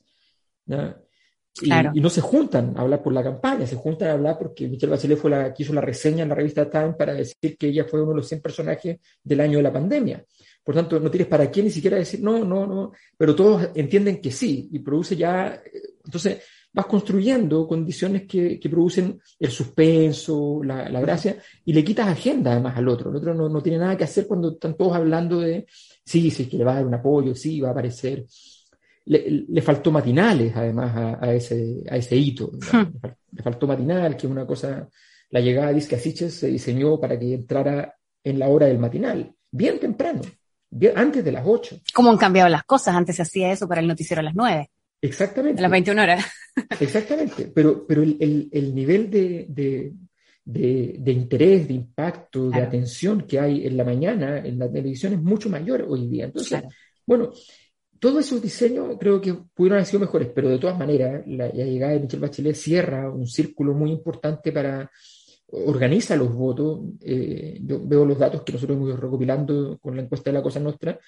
Y, 1.63 1.67
claro. 1.67 1.93
y, 1.95 2.01
no 2.01 2.11
se 2.11 2.21
juntan 2.21 2.75
a 2.77 2.83
hablar 2.83 3.03
por 3.03 3.13
la 3.13 3.23
campaña, 3.23 3.67
se 3.67 3.77
juntan 3.77 4.09
a 4.09 4.13
hablar 4.13 4.37
porque 4.37 4.69
Michelle 4.69 4.91
Bachelet 4.91 5.17
fue 5.17 5.31
la 5.31 5.55
que 5.55 5.63
hizo 5.63 5.73
la 5.73 5.81
reseña 5.81 6.25
en 6.25 6.29
la 6.29 6.35
revista 6.35 6.69
Time 6.69 6.95
para 6.95 7.15
decir 7.15 7.57
que 7.57 7.69
ella 7.69 7.85
fue 7.85 8.03
uno 8.03 8.11
de 8.11 8.17
los 8.17 8.29
100 8.29 8.43
personajes 8.43 8.99
del 9.23 9.41
año 9.41 9.59
de 9.59 9.63
la 9.63 9.73
pandemia. 9.73 10.25
Por 10.63 10.75
tanto, 10.75 10.99
no 10.99 11.11
tienes 11.11 11.29
para 11.29 11.51
qué 11.51 11.63
ni 11.63 11.71
siquiera 11.71 11.97
decir 11.97 12.21
no, 12.21 12.45
no, 12.45 12.67
no, 12.67 12.93
pero 13.17 13.37
todos 13.37 13.71
entienden 13.75 14.21
que 14.21 14.33
sí 14.33 14.69
y 14.73 14.81
produce 14.81 15.17
ya. 15.17 15.63
Entonces, 16.05 16.43
vas 16.77 16.87
construyendo 16.87 17.67
condiciones 17.67 18.27
que, 18.27 18.61
que 18.61 18.69
producen 18.69 19.19
el 19.41 19.51
suspenso, 19.51 20.61
la, 20.63 20.91
la, 20.91 21.01
gracia, 21.01 21.39
y 21.65 21.73
le 21.73 21.83
quitas 21.83 22.07
agenda 22.07 22.53
además 22.53 22.77
al 22.77 22.87
otro. 22.87 23.09
El 23.09 23.17
otro 23.17 23.33
no, 23.33 23.49
no, 23.49 23.63
tiene 23.63 23.79
nada 23.79 23.97
que 23.97 24.05
hacer 24.05 24.27
cuando 24.27 24.51
están 24.51 24.77
todos 24.77 24.95
hablando 24.95 25.41
de, 25.41 25.67
sí, 26.05 26.31
sí, 26.31 26.47
que 26.47 26.59
le 26.59 26.65
va 26.65 26.73
a 26.73 26.75
dar 26.75 26.87
un 26.87 26.93
apoyo, 26.93 27.35
sí, 27.35 27.63
va 27.63 27.69
a 27.69 27.71
aparecer. 27.71 28.27
Le, 29.07 29.47
le 29.49 29.63
faltó 29.63 29.91
matinales 29.91 30.55
además 30.55 30.95
a, 30.95 31.25
a, 31.25 31.33
ese, 31.33 31.83
a 31.89 31.97
ese 31.97 32.15
hito. 32.15 32.51
Hmm. 32.71 33.07
Le 33.33 33.43
faltó 33.43 33.67
matinal, 33.67 34.15
que 34.15 34.27
es 34.27 34.31
una 34.31 34.47
cosa, 34.47 34.87
la 35.31 35.41
llegada 35.41 35.73
de 35.73 35.79
Iscasiches 35.79 36.35
se 36.35 36.49
diseñó 36.49 37.01
para 37.01 37.19
que 37.19 37.33
entrara 37.33 37.95
en 38.23 38.39
la 38.39 38.49
hora 38.49 38.67
del 38.67 38.79
matinal, 38.79 39.33
bien 39.51 39.81
temprano, 39.81 40.21
bien, 40.69 40.93
antes 40.95 41.25
de 41.25 41.33
las 41.33 41.45
8. 41.47 41.79
¿Cómo 41.95 42.11
han 42.11 42.19
cambiado 42.19 42.51
las 42.51 42.65
cosas? 42.65 42.95
Antes 42.95 43.17
se 43.17 43.23
hacía 43.23 43.51
eso 43.51 43.67
para 43.67 43.81
el 43.81 43.87
noticiero 43.87 44.21
a 44.21 44.25
las 44.25 44.35
9. 44.35 44.69
Exactamente. 45.01 45.61
A 45.61 45.63
las 45.63 45.71
21 45.71 46.03
horas. 46.03 46.25
Exactamente, 46.81 47.51
pero, 47.55 47.87
pero 47.87 48.03
el, 48.03 48.17
el, 48.21 48.49
el 48.51 48.75
nivel 48.75 49.11
de, 49.11 49.47
de, 49.49 49.93
de, 50.45 50.97
de, 50.99 51.13
interés, 51.13 51.69
de 51.69 51.75
impacto, 51.75 52.49
claro. 52.49 52.61
de 52.61 52.67
atención 52.67 53.23
que 53.23 53.39
hay 53.39 53.67
en 53.67 53.77
la 53.77 53.85
mañana 53.85 54.39
en 54.39 54.59
la 54.59 54.71
televisión 54.71 55.13
es 55.13 55.23
mucho 55.23 55.49
mayor 55.49 55.85
hoy 55.89 56.09
día. 56.09 56.25
Entonces, 56.25 56.61
claro. 56.61 56.69
bueno, 57.05 57.33
todos 57.99 58.25
esos 58.25 58.43
diseños 58.43 58.97
creo 58.99 59.21
que 59.21 59.35
pudieron 59.35 59.77
haber 59.77 59.87
sido 59.87 60.01
mejores, 60.01 60.29
pero 60.35 60.49
de 60.49 60.59
todas 60.59 60.79
maneras, 60.79 61.27
la, 61.27 61.49
la 61.49 61.65
llegada 61.65 61.93
de 61.93 62.01
Michelle 62.01 62.23
Bachelet 62.23 62.57
cierra 62.57 63.11
un 63.11 63.27
círculo 63.27 63.75
muy 63.75 63.91
importante 63.91 64.53
para 64.53 64.91
organiza 65.49 66.17
los 66.17 66.33
votos. 66.35 66.81
Eh, 67.03 67.61
yo 67.63 67.81
veo 67.87 68.05
los 68.05 68.19
datos 68.19 68.43
que 68.43 68.53
nosotros 68.53 68.77
hemos 68.77 68.89
ido 68.89 68.97
recopilando 68.97 69.79
con 69.79 69.97
la 69.97 70.03
encuesta 70.03 70.31
de 70.31 70.35
la 70.35 70.43
Cosa 70.43 70.61
Nuestra 70.61 70.99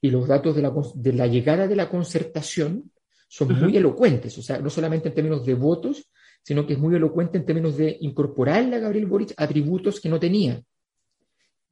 y 0.00 0.10
los 0.10 0.26
datos 0.26 0.54
de 0.56 0.62
la, 0.62 0.72
de 0.94 1.12
la 1.12 1.26
llegada 1.26 1.66
de 1.66 1.76
la 1.76 1.88
concertación 1.88 2.90
son 3.32 3.50
uh 3.50 3.54
-huh. 3.54 3.62
muy 3.62 3.76
elocuentes, 3.78 4.36
o 4.36 4.42
sea, 4.42 4.58
no 4.58 4.68
solamente 4.68 5.08
en 5.08 5.14
términos 5.14 5.46
de 5.46 5.54
votos, 5.54 6.10
sino 6.42 6.66
que 6.66 6.74
es 6.74 6.78
muy 6.78 6.94
elocuente 6.94 7.38
en 7.38 7.46
términos 7.46 7.78
de 7.78 7.96
incorporarle 8.00 8.76
a 8.76 8.80
Gabriel 8.80 9.06
Boric 9.06 9.32
atributos 9.38 10.00
que 10.00 10.10
no 10.10 10.20
tenía. 10.20 10.62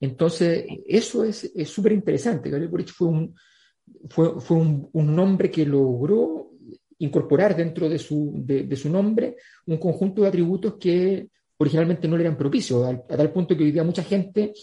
Entonces, 0.01 0.65
eso 0.87 1.23
es 1.23 1.53
súper 1.67 1.93
interesante. 1.93 2.49
Gabriel 2.49 2.71
Boric 2.71 2.89
fue, 2.89 3.09
un, 3.09 3.35
fue, 4.09 4.41
fue 4.41 4.57
un, 4.57 4.89
un, 4.91 5.15
nombre 5.15 5.51
que 5.51 5.67
logró 5.67 6.53
incorporar 6.97 7.55
dentro 7.55 7.91
de 7.91 7.99
su, 7.99 8.33
de, 8.37 8.75
su 8.77 8.89
nombre 8.89 9.37
un 9.67 9.77
conjunto 9.77 10.23
de 10.23 10.29
atributos 10.29 10.77
que 10.81 11.29
originalmente 11.59 12.09
no 12.09 12.17
le 12.17 12.25
eran 12.25 12.39
propicios, 12.39 12.87
a, 12.87 12.91
a 12.91 13.17
tal 13.19 13.31
punto 13.33 13.55
que 13.55 13.65
hoy 13.65 13.73
día 13.73 13.85
mucha 13.85 14.03
gente 14.03 14.55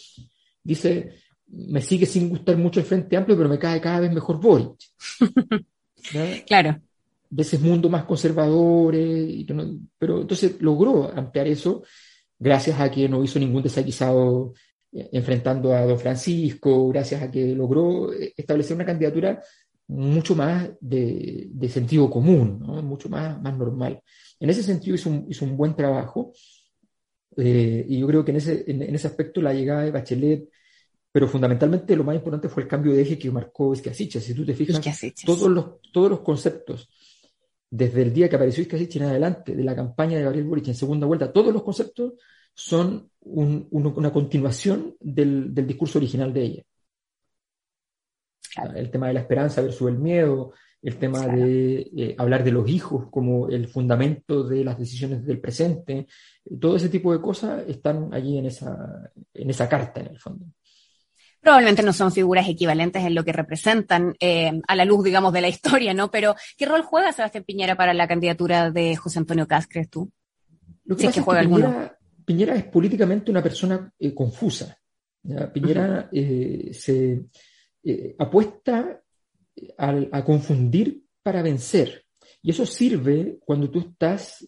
dice, 0.64 1.14
me 1.46 1.82
sigue 1.82 2.08
sin 2.08 2.28
gustar 2.28 2.58
mucho 2.58 2.80
el 2.80 2.88
Frente 2.88 3.16
Amplio, 3.16 3.38
pero 3.38 3.50
me 3.50 3.60
cae 3.60 3.80
cada 3.80 4.00
vez 4.00 4.12
mejor 4.12 4.42
Boric. 4.42 4.80
Claro. 6.48 6.80
De 7.30 7.42
ese 7.42 7.60
mundo 7.60 7.90
más 7.90 8.06
conservadores, 8.06 9.46
pero 9.98 10.22
entonces 10.22 10.62
logró 10.62 11.12
ampliar 11.14 11.48
eso 11.48 11.84
gracias 12.40 12.80
a 12.80 12.90
que 12.90 13.10
no 13.10 13.24
hizo 13.24 13.40
ningún 13.40 13.64
desaguisado 13.64 14.54
eh, 14.92 15.10
enfrentando 15.12 15.74
a 15.74 15.82
don 15.82 16.00
Francisco, 16.00 16.88
gracias 16.90 17.22
a 17.22 17.32
que 17.32 17.56
logró 17.56 18.14
eh, 18.14 18.34
establecer 18.38 18.76
una 18.76 18.86
candidatura 18.86 19.42
mucho 19.88 20.36
más 20.36 20.70
de, 20.82 21.50
sentido 21.70 22.10
común, 22.10 22.60
mucho 22.84 23.10
más, 23.10 23.42
más 23.42 23.58
normal. 23.58 24.02
En 24.40 24.50
ese 24.50 24.62
sentido 24.62 24.96
hizo 24.96 25.10
un, 25.10 25.26
hizo 25.30 25.46
un 25.46 25.56
buen 25.56 25.76
trabajo 25.76 26.34
eh, 27.38 27.86
y 27.88 28.00
yo 28.00 28.08
creo 28.08 28.26
que 28.26 28.32
en 28.32 28.38
ese, 28.38 28.66
en 28.68 28.96
ese 28.96 29.08
aspecto 29.08 29.42
la 29.42 29.54
llegada 29.54 29.84
de 29.84 29.92
Bachelet 29.92 30.50
pero 31.18 31.28
fundamentalmente 31.28 31.96
lo 31.96 32.04
más 32.04 32.16
importante 32.16 32.48
fue 32.48 32.62
el 32.62 32.70
cambio 32.70 32.94
de 32.94 33.02
eje 33.02 33.18
que 33.18 33.32
marcó 33.32 33.74
Iscasicha. 33.74 34.20
Si 34.20 34.36
tú 34.36 34.46
te 34.46 34.54
fijas, 34.54 34.80
todos 35.26 35.50
los, 35.50 35.82
todos 35.92 36.12
los 36.12 36.20
conceptos, 36.20 36.90
desde 37.70 38.02
el 38.02 38.14
día 38.14 38.30
que 38.30 38.36
apareció 38.36 38.62
Iscasicha 38.62 39.00
en 39.00 39.06
adelante, 39.06 39.56
de 39.56 39.64
la 39.64 39.76
campaña 39.76 40.18
de 40.18 40.24
Gabriel 40.24 40.46
Boric 40.46 40.68
en 40.68 40.76
segunda 40.76 41.08
vuelta, 41.08 41.32
todos 41.32 41.54
los 41.54 41.64
conceptos 41.64 42.14
son 42.54 43.12
una 43.22 44.12
continuación 44.12 44.96
del, 45.00 45.54
discurso 45.54 46.00
original 46.00 46.34
de 46.34 46.42
ella. 46.42 46.64
El 48.76 48.90
tema 48.90 49.08
de 49.08 49.14
la 49.14 49.20
esperanza 49.20 49.62
versus 49.62 49.90
el 49.90 50.00
miedo, 50.00 50.54
el 50.82 50.98
tema 50.98 51.28
de 51.28 51.92
eh, 51.96 52.16
hablar 52.18 52.44
de 52.44 52.52
los 52.52 52.68
hijos 52.70 53.08
como 53.12 53.50
el 53.50 53.68
fundamento 53.68 54.44
de 54.44 54.64
las 54.64 54.80
decisiones 54.80 55.26
del 55.26 55.40
presente, 55.40 56.08
todo 56.60 56.78
ese 56.78 56.90
tipo 56.90 57.14
de 57.14 57.22
cosas 57.22 57.68
están 57.68 58.12
allí 58.14 58.38
en 58.38 58.48
esa, 58.48 59.12
en 59.34 59.50
esa 59.50 59.70
carta, 59.70 60.00
en 60.00 60.08
el 60.08 60.20
fondo 60.20 60.48
probablemente 61.48 61.82
no 61.82 61.94
son 61.94 62.12
figuras 62.12 62.50
equivalentes 62.50 63.06
en 63.06 63.16
lo 63.16 63.24
que 63.24 63.32
representan 63.32 64.18
eh, 64.20 64.60
a 64.68 64.76
la 64.76 64.84
luz, 64.84 65.06
digamos, 65.06 65.32
de 65.32 65.40
la 65.40 65.48
historia, 65.48 65.94
¿no? 65.94 66.12
Pero, 66.12 66.36
¿qué 66.58 66.66
rol 66.66 66.82
juega 66.82 67.14
Sebastián 67.14 67.46
Piñera 67.46 67.78
para 67.78 67.94
la 67.94 68.06
candidatura 68.06 68.70
de 68.70 68.98
José 68.98 69.20
Antonio 69.20 69.48
Caz, 69.48 69.66
crees 69.66 69.90
tú? 69.90 70.12
Lo 70.84 70.98
que 70.98 71.06
pasa 71.06 71.22
es 71.22 71.26
que 71.26 71.92
Piñera, 72.26 72.54
es 72.54 72.66
políticamente 72.66 73.32
una 73.32 73.42
persona 73.42 73.90
eh, 73.98 74.14
confusa. 74.14 74.78
Piñera 75.54 76.10
eh, 76.12 76.72
se 76.74 77.24
apuesta 78.20 79.02
a 79.78 80.26
confundir 80.26 81.02
para 81.24 81.42
vencer. 81.42 82.04
Y 82.42 82.50
eso 82.50 82.66
sirve 82.66 83.38
cuando 83.46 83.70
tú 83.70 83.80
estás 83.80 84.46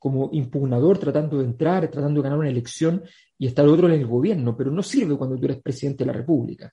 como 0.00 0.30
impugnador 0.32 0.98
tratando 0.98 1.38
de 1.38 1.44
entrar, 1.44 1.88
tratando 1.88 2.20
de 2.20 2.24
ganar 2.24 2.40
una 2.40 2.48
elección 2.48 3.04
y 3.40 3.46
está 3.46 3.62
el 3.62 3.70
otro 3.70 3.88
en 3.88 3.94
el 3.94 4.06
gobierno, 4.06 4.54
pero 4.54 4.70
no 4.70 4.82
sirve 4.82 5.16
cuando 5.16 5.38
tú 5.38 5.46
eres 5.46 5.62
presidente 5.62 6.04
de 6.04 6.08
la 6.08 6.12
República. 6.12 6.70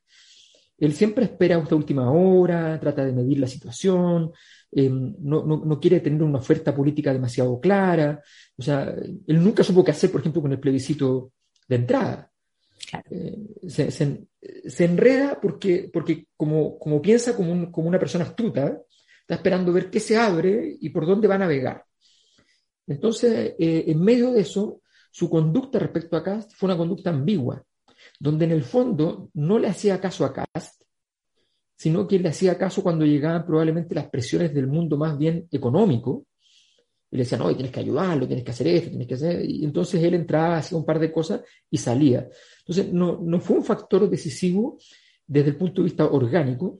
Él 0.78 0.94
siempre 0.94 1.24
espera 1.24 1.56
hasta 1.56 1.76
última 1.76 2.12
hora, 2.12 2.78
trata 2.78 3.06
de 3.06 3.14
medir 3.14 3.40
la 3.40 3.48
situación, 3.48 4.34
eh, 4.74 4.90
no, 4.92 5.80
quiere 5.80 6.02
tener 6.02 6.22
una 6.22 6.40
oferta 6.40 6.76
política 6.76 7.14
demasiado 7.14 7.58
clara. 7.62 8.22
O 8.58 8.62
sea, 8.62 8.94
él 9.28 9.42
nunca 9.42 9.64
supo 9.64 9.82
qué 9.82 9.92
hacer, 9.92 10.12
por 10.12 10.20
ejemplo, 10.20 10.42
con 10.42 10.52
el 10.52 10.60
plebiscito 10.60 11.32
de 11.70 11.76
entrada. 11.78 12.30
Eh, 13.10 13.38
se, 13.70 14.84
enreda 14.84 15.40
porque, 15.42 15.90
porque 15.92 16.28
como, 16.36 16.78
como 16.78 17.02
piensa 17.02 17.34
como, 17.34 17.72
como, 17.72 17.88
una 17.88 17.98
persona 17.98 18.26
astuta, 18.26 18.78
está 19.22 19.36
esperando 19.36 19.72
ver 19.72 19.90
qué 19.90 20.02
se 20.02 20.18
abre 20.18 20.76
y 20.82 20.90
por 20.90 21.06
dónde 21.06 21.30
va 21.30 21.36
a 21.36 21.40
navegar. 21.40 21.86
Entonces, 22.86 23.56
eh, 23.58 23.86
en 23.88 24.02
medio 24.02 24.34
de 24.34 24.42
eso, 24.42 24.82
su 25.12 25.30
conducta 25.30 25.80
respecto 25.80 26.16
a 26.16 26.24
Cast 26.24 26.54
fue 26.54 26.68
una 26.68 26.78
conducta 26.78 27.10
ambigua, 27.10 27.64
donde 28.20 28.46
en 28.46 28.52
el 28.52 28.64
fondo 28.64 29.30
no 29.34 29.60
le 29.60 29.68
hacía 29.68 30.00
caso 30.00 30.26
a 30.26 30.34
Cast, 30.34 30.84
sino 31.76 32.08
que 32.08 32.20
le 32.20 32.30
hacía 32.30 32.58
caso 32.58 32.82
cuando 32.82 33.06
llegaban 33.06 33.46
probablemente 33.46 33.96
las 33.96 34.10
presiones 34.10 34.54
del 34.54 34.68
mundo 34.68 34.98
más 34.98 35.18
bien 35.18 35.48
económico, 35.52 36.26
y 37.10 37.18
le 37.18 37.24
decían, 37.24 37.40
no, 37.40 37.54
tienes 37.54 37.72
que 37.72 37.80
ayudarlo, 37.80 38.28
tienes 38.28 38.44
que 38.44 38.52
hacer 38.52 38.68
esto, 38.68 38.90
tienes 38.90 39.08
que 39.08 39.14
hacer... 39.14 39.46
Y 39.50 39.64
entonces 39.64 40.04
él 40.04 40.14
entraba, 40.14 40.58
hacía 40.58 40.78
un 40.78 40.86
par 40.86 41.00
de 41.00 41.12
cosas 41.12 41.42
y 41.70 41.78
salía. 41.78 42.28
Entonces, 42.60 42.92
no, 42.92 43.22
no 43.24 43.40
fue 43.40 43.58
un 43.58 43.64
factor 43.64 44.10
decisivo 44.10 44.78
desde 45.26 45.52
el 45.52 45.56
punto 45.56 45.82
de 45.82 45.86
vista 45.86 46.06
orgánico, 46.06 46.78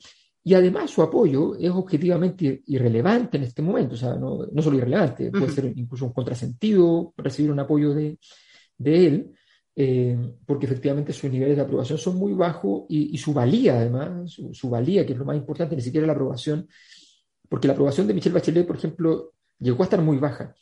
y 0.48 0.54
además 0.54 0.92
su 0.92 1.02
apoyo 1.02 1.58
es 1.58 1.70
objetivamente 1.72 2.64
irrelevante 2.68 3.36
en 3.36 3.44
este 3.44 3.62
momento, 3.62 3.96
o 3.96 3.98
sea, 3.98 4.16
no, 4.16 4.46
no 4.50 4.62
solo 4.62 4.78
irrelevante, 4.78 5.30
puede 5.30 5.52
ser 5.52 5.74
incluso 5.76 6.06
un 6.06 6.14
contrasentido 6.14 7.14
recibir 7.18 7.52
un 7.52 7.60
apoyo 7.60 7.94
de, 7.94 8.18
de 8.78 9.08
él, 9.08 9.34
eh, 9.76 10.18
porque 10.46 10.66
efectivamente 10.66 11.12
sus 11.12 11.30
niveles 11.30 11.58
de 11.58 11.64
aprobación 11.64 11.98
son 11.98 12.16
muy 12.16 12.32
bajos 12.32 12.86
y, 12.88 13.18
su 13.18 13.34
valía, 13.34 13.78
además, 13.78 14.40
su, 14.54 14.70
valía, 14.70 15.06
que 15.06 15.12
es 15.12 15.20
lo 15.20 15.26
más 15.26 15.36
importante, 15.36 15.76
ni 15.76 15.82
siquiera 15.82 16.08
la 16.08 16.14
aprobación, 16.14 16.66
porque 17.50 17.68
la 17.68 17.74
aprobación 17.74 18.08
de 18.08 18.14
Michelle 18.14 18.36
Bachelet, 18.36 18.66
por 18.66 18.78
ejemplo, 18.78 19.34
llegó 19.60 19.84
a 19.84 19.88
estar 19.88 20.02
muy 20.02 20.16
baja, 20.16 20.56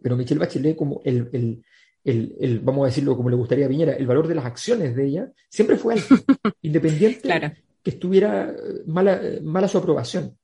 pero 0.00 0.16
Michelle 0.16 0.40
Bachelet 0.40 0.76
como 0.76 1.02
el, 1.04 1.28
el 1.34 1.62
el, 2.04 2.36
el, 2.38 2.60
vamos 2.60 2.84
a 2.84 2.86
decirlo 2.86 3.16
como 3.16 3.30
le 3.30 3.36
gustaría 3.36 3.66
a 3.66 3.68
Piñera, 3.68 3.94
el 3.94 4.06
valor 4.06 4.28
de 4.28 4.34
las 4.34 4.44
acciones 4.44 4.94
de 4.94 5.06
ella 5.06 5.32
siempre 5.48 5.76
fue 5.76 5.94
alto, 5.94 6.14
independiente 6.62 7.20
claro 7.20 7.52
que 7.84 7.90
estuviera 7.90 8.48
eh, 8.50 8.82
mala, 8.86 9.20
eh, 9.22 9.40
mala 9.42 9.68
su 9.68 9.78
aprobación. 9.78 10.36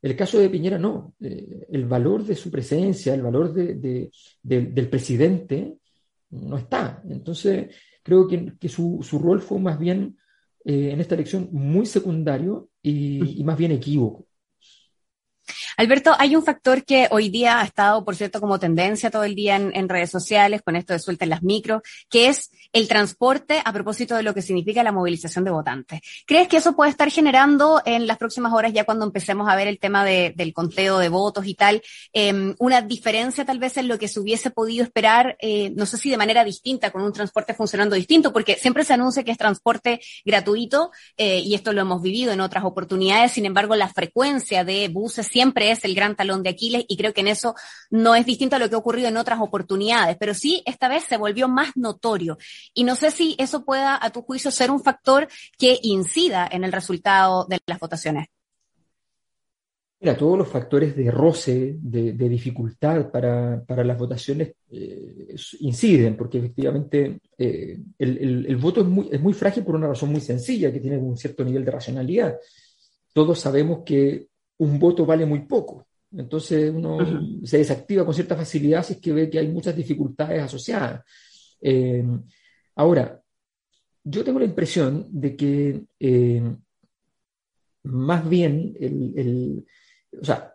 El 0.00 0.16
caso 0.16 0.38
de 0.38 0.48
Piñera 0.48 0.78
no. 0.78 1.14
Eh, 1.20 1.66
el 1.70 1.84
valor 1.84 2.24
de 2.24 2.34
su 2.34 2.50
presencia, 2.50 3.14
el 3.14 3.22
valor 3.22 3.52
de, 3.52 4.10
del 4.42 4.88
presidente 4.88 5.76
no 6.30 6.56
está. 6.56 7.02
Entonces, 7.08 7.74
creo 8.02 8.26
que, 8.26 8.54
que 8.58 8.68
su, 8.68 9.00
su, 9.02 9.18
rol 9.18 9.40
fue 9.40 9.60
más 9.60 9.78
bien 9.78 10.16
en 10.64 10.98
esta 10.98 11.14
elección 11.14 11.48
muy 11.52 11.86
secundario 11.86 12.70
y, 12.82 13.40
y 13.40 13.44
más 13.44 13.56
bien 13.56 13.70
equívoco. 13.70 14.26
Alberto, 15.78 16.14
hay 16.18 16.34
un 16.34 16.42
factor 16.42 16.84
que 16.84 17.06
hoy 17.10 17.28
día 17.28 17.60
ha 17.60 17.64
estado, 17.64 18.02
por 18.02 18.16
cierto, 18.16 18.40
como 18.40 18.58
tendencia 18.58 19.10
todo 19.10 19.24
el 19.24 19.34
día 19.34 19.56
en, 19.56 19.88
redes 19.90 20.10
sociales, 20.10 20.62
con 20.62 20.74
esto 20.74 20.94
de 20.94 20.98
suelta 20.98 21.26
en 21.26 21.30
las 21.30 21.42
micros, 21.42 21.82
que 22.08 22.28
es 22.28 22.50
el 22.72 22.88
transporte 22.88 23.60
a 23.62 23.72
propósito 23.74 24.16
de 24.16 24.22
lo 24.22 24.32
que 24.32 24.40
significa 24.40 24.82
la 24.82 24.90
movilización 24.90 25.44
de 25.44 25.50
votantes. 25.50 26.00
¿Crees 26.26 26.48
que 26.48 26.56
eso 26.56 26.74
puede 26.74 26.90
estar 26.90 27.10
generando 27.10 27.82
en 27.84 28.06
las 28.06 28.16
próximas 28.16 28.54
horas, 28.54 28.72
ya 28.72 28.84
cuando 28.84 29.04
empecemos 29.04 29.50
a 29.50 29.56
ver 29.56 29.68
el 29.68 29.78
tema 29.78 30.04
del 30.06 30.54
conteo 30.54 30.98
de 30.98 31.10
votos 31.10 31.46
y 31.46 31.54
tal, 31.54 31.82
em, 32.14 32.54
una 32.58 32.80
diferencia 32.80 33.44
tal 33.44 33.58
vez 33.58 33.76
en 33.76 33.88
lo 33.88 33.98
que 33.98 34.08
se 34.08 34.18
hubiese 34.18 34.50
podido 34.50 34.82
esperar, 34.82 35.36
eh, 35.40 35.72
no 35.76 35.84
sé 35.84 35.98
si 35.98 36.08
de 36.08 36.16
manera 36.16 36.42
distinta, 36.42 36.90
con 36.90 37.02
un 37.02 37.12
transporte 37.12 37.52
funcionando 37.52 37.96
distinto, 37.96 38.32
porque 38.32 38.56
siempre 38.56 38.82
se 38.82 38.94
anuncia 38.94 39.24
que 39.24 39.30
es 39.30 39.38
transporte 39.38 40.00
gratuito 40.24 40.90
eh, 41.18 41.40
y 41.40 41.54
esto 41.54 41.74
lo 41.74 41.82
hemos 41.82 42.00
vivido 42.00 42.32
en 42.32 42.40
otras 42.40 42.64
oportunidades, 42.64 43.32
sin 43.32 43.44
embargo, 43.44 43.76
la 43.76 43.88
frecuencia 43.88 44.64
de 44.64 44.88
buses 44.88 45.26
siempre 45.26 45.65
es 45.70 45.84
el 45.84 45.94
gran 45.94 46.16
talón 46.16 46.42
de 46.42 46.50
Aquiles 46.50 46.84
y 46.88 46.96
creo 46.96 47.12
que 47.12 47.20
en 47.20 47.28
eso 47.28 47.54
no 47.90 48.14
es 48.14 48.26
distinto 48.26 48.56
a 48.56 48.58
lo 48.58 48.68
que 48.68 48.74
ha 48.74 48.78
ocurrido 48.78 49.08
en 49.08 49.16
otras 49.16 49.40
oportunidades, 49.40 50.16
pero 50.18 50.34
sí 50.34 50.62
esta 50.66 50.88
vez 50.88 51.04
se 51.04 51.16
volvió 51.16 51.48
más 51.48 51.76
notorio. 51.76 52.38
Y 52.74 52.84
no 52.84 52.96
sé 52.96 53.10
si 53.10 53.36
eso 53.38 53.64
pueda, 53.64 53.98
a 54.02 54.10
tu 54.10 54.22
juicio, 54.22 54.50
ser 54.50 54.70
un 54.70 54.82
factor 54.82 55.28
que 55.58 55.78
incida 55.82 56.48
en 56.50 56.64
el 56.64 56.72
resultado 56.72 57.46
de 57.48 57.58
las 57.66 57.78
votaciones. 57.78 58.26
Mira, 59.98 60.14
todos 60.14 60.36
los 60.36 60.48
factores 60.48 60.94
de 60.94 61.10
roce, 61.10 61.78
de, 61.80 62.12
dificultad 62.12 63.10
para, 63.10 63.64
las 63.66 63.98
votaciones 63.98 64.52
eh, 64.70 65.34
inciden, 65.60 66.16
porque 66.16 66.38
efectivamente 66.38 67.18
eh, 67.38 67.78
el, 67.98 68.56
voto 68.56 68.82
es 68.82 68.86
muy, 68.86 69.08
es 69.10 69.20
muy 69.20 69.32
frágil 69.32 69.64
por 69.64 69.74
una 69.74 69.88
razón 69.88 70.12
muy 70.12 70.20
sencilla, 70.20 70.70
que 70.70 70.80
tiene 70.80 70.98
un 70.98 71.16
cierto 71.16 71.44
nivel 71.44 71.64
de 71.64 71.70
racionalidad. 71.70 72.36
Todos 73.14 73.40
sabemos 73.40 73.84
que 73.86 74.28
un 74.58 74.78
voto 74.78 75.04
vale 75.04 75.26
muy 75.26 75.40
poco. 75.40 75.86
Entonces 76.12 76.72
uno 76.74 76.98
se 77.44 77.58
desactiva 77.58 78.04
con 78.04 78.14
cierta 78.14 78.36
facilidad 78.36 78.84
si 78.84 78.94
es 78.94 79.00
que 79.00 79.12
ve 79.12 79.30
que 79.30 79.38
hay 79.38 79.48
muchas 79.48 79.76
dificultades 79.76 80.42
asociadas. 80.42 81.02
Eh, 81.60 82.04
ahora, 82.76 83.20
yo 84.04 84.24
tengo 84.24 84.38
la 84.38 84.44
impresión 84.44 85.06
de 85.10 85.36
que 85.36 85.82
eh, 85.98 86.56
más 87.82 88.28
bien 88.28 88.74
el, 88.80 89.66
o 90.20 90.24
sea, 90.24 90.52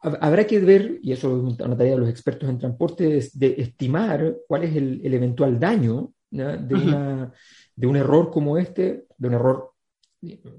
habrá 0.00 0.46
que 0.46 0.60
ver, 0.60 0.98
y 1.02 1.12
eso 1.12 1.36
es 1.36 1.60
una 1.60 1.76
tarea 1.76 1.94
de 1.94 2.00
los 2.00 2.08
expertos 2.08 2.48
en 2.48 2.58
transporte, 2.58 3.28
de 3.34 3.54
estimar 3.58 4.36
cuál 4.46 4.64
es 4.64 4.76
el, 4.76 5.00
eventual 5.14 5.58
daño 5.58 6.12
de, 6.30 6.74
una, 6.74 7.32
de, 7.74 7.86
un 7.86 7.96
error 7.96 8.30
como 8.30 8.58
este, 8.58 9.06
de 9.16 9.28
un 9.28 9.34
error 9.34 9.72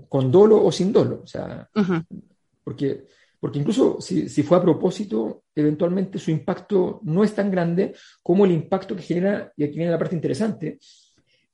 con 0.07 0.31
dolo 0.31 0.63
o 0.63 0.71
sin 0.71 0.91
dolo. 0.91 1.21
O 1.23 1.27
sea, 1.27 1.69
porque 2.63 3.05
porque 3.39 3.59
incluso 3.59 4.01
si, 4.01 4.27
fue 4.43 4.57
a 4.57 4.61
propósito, 4.61 5.43
eventualmente 5.55 6.19
su 6.19 6.29
impacto 6.29 6.99
no 7.03 7.23
es 7.23 7.33
tan 7.33 7.49
grande 7.49 7.95
como 8.21 8.45
el 8.45 8.51
impacto 8.51 8.95
que 8.95 9.01
genera, 9.01 9.53
y 9.55 9.63
aquí 9.63 9.77
viene 9.77 9.91
la 9.91 9.97
parte 9.97 10.15
interesante, 10.15 10.79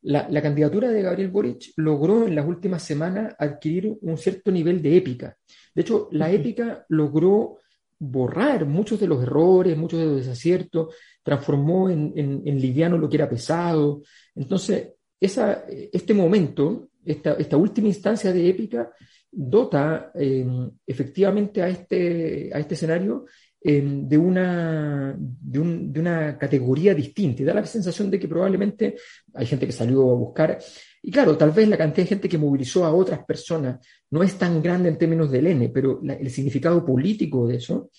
la, 0.02 0.42
candidatura 0.42 0.90
de 0.90 1.02
Gabriel 1.02 1.30
Boric 1.30 1.74
logró 1.78 2.28
en 2.28 2.36
las 2.36 2.46
últimas 2.46 2.84
semanas 2.84 3.36
adquirir 3.38 3.98
un 4.02 4.18
cierto 4.18 4.52
nivel 4.52 4.82
de 4.82 4.98
épica. 4.98 5.36
De 5.74 5.82
hecho, 5.82 6.10
la 6.12 6.32
épica 6.32 6.86
logró 6.90 7.60
borrar 7.98 8.66
muchos 8.66 9.00
de 9.00 9.08
los 9.08 9.24
errores, 9.24 9.78
muchos 9.78 10.00
de 10.00 10.06
los 10.06 10.18
desaciertos, 10.18 10.94
transformó 11.24 11.90
en, 11.90 12.14
en, 12.16 12.62
liviano 12.62 12.98
lo 12.98 13.10
que 13.10 13.18
era 13.18 13.30
pesado. 13.30 14.04
Entonces, 14.36 14.90
esa, 15.20 15.66
este 15.68 16.14
momento, 16.14 16.90
esta, 17.04 17.34
esta 17.34 17.58
última 17.58 17.88
instancia 17.88 18.32
de 18.32 18.48
épica, 18.48 18.92
dota 19.36 20.12
em, 20.16 20.72
efectivamente 20.88 21.62
a 21.62 21.68
este, 21.68 22.50
a 22.54 22.60
este 22.60 22.76
escenario 22.76 23.26
em, 23.62 24.08
de, 24.08 24.18
una, 24.18 25.16
de, 25.18 25.60
un, 25.60 25.92
de, 25.92 26.00
una 26.00 26.38
categoría 26.38 26.94
distinta 26.94 27.42
y 27.42 27.46
da 27.46 27.54
la 27.54 27.66
sensación 27.66 28.10
de 28.10 28.20
que 28.20 28.28
probablemente 28.28 28.96
hay 29.34 29.46
gente 29.46 29.66
que 29.66 29.74
salió 29.74 30.10
a 30.10 30.16
buscar. 30.16 30.58
Y 31.02 31.12
claro, 31.12 31.38
tal 31.38 31.52
vez 31.52 31.68
la 31.68 31.78
cantidad 31.78 32.06
de 32.06 32.10
gente 32.10 32.30
que 32.30 32.38
movilizó 32.38 32.86
a 32.86 32.94
otras 32.94 33.26
personas 33.26 33.86
no 34.12 34.24
es 34.24 34.38
tan 34.38 34.62
grande 34.62 34.90
en 34.90 34.98
términos 34.98 35.30
del 35.30 35.48
N, 35.48 35.70
pero 35.70 36.02
el 36.02 36.30
significado 36.30 36.86
político 36.86 37.48
de 37.48 37.58
eso 37.58 37.90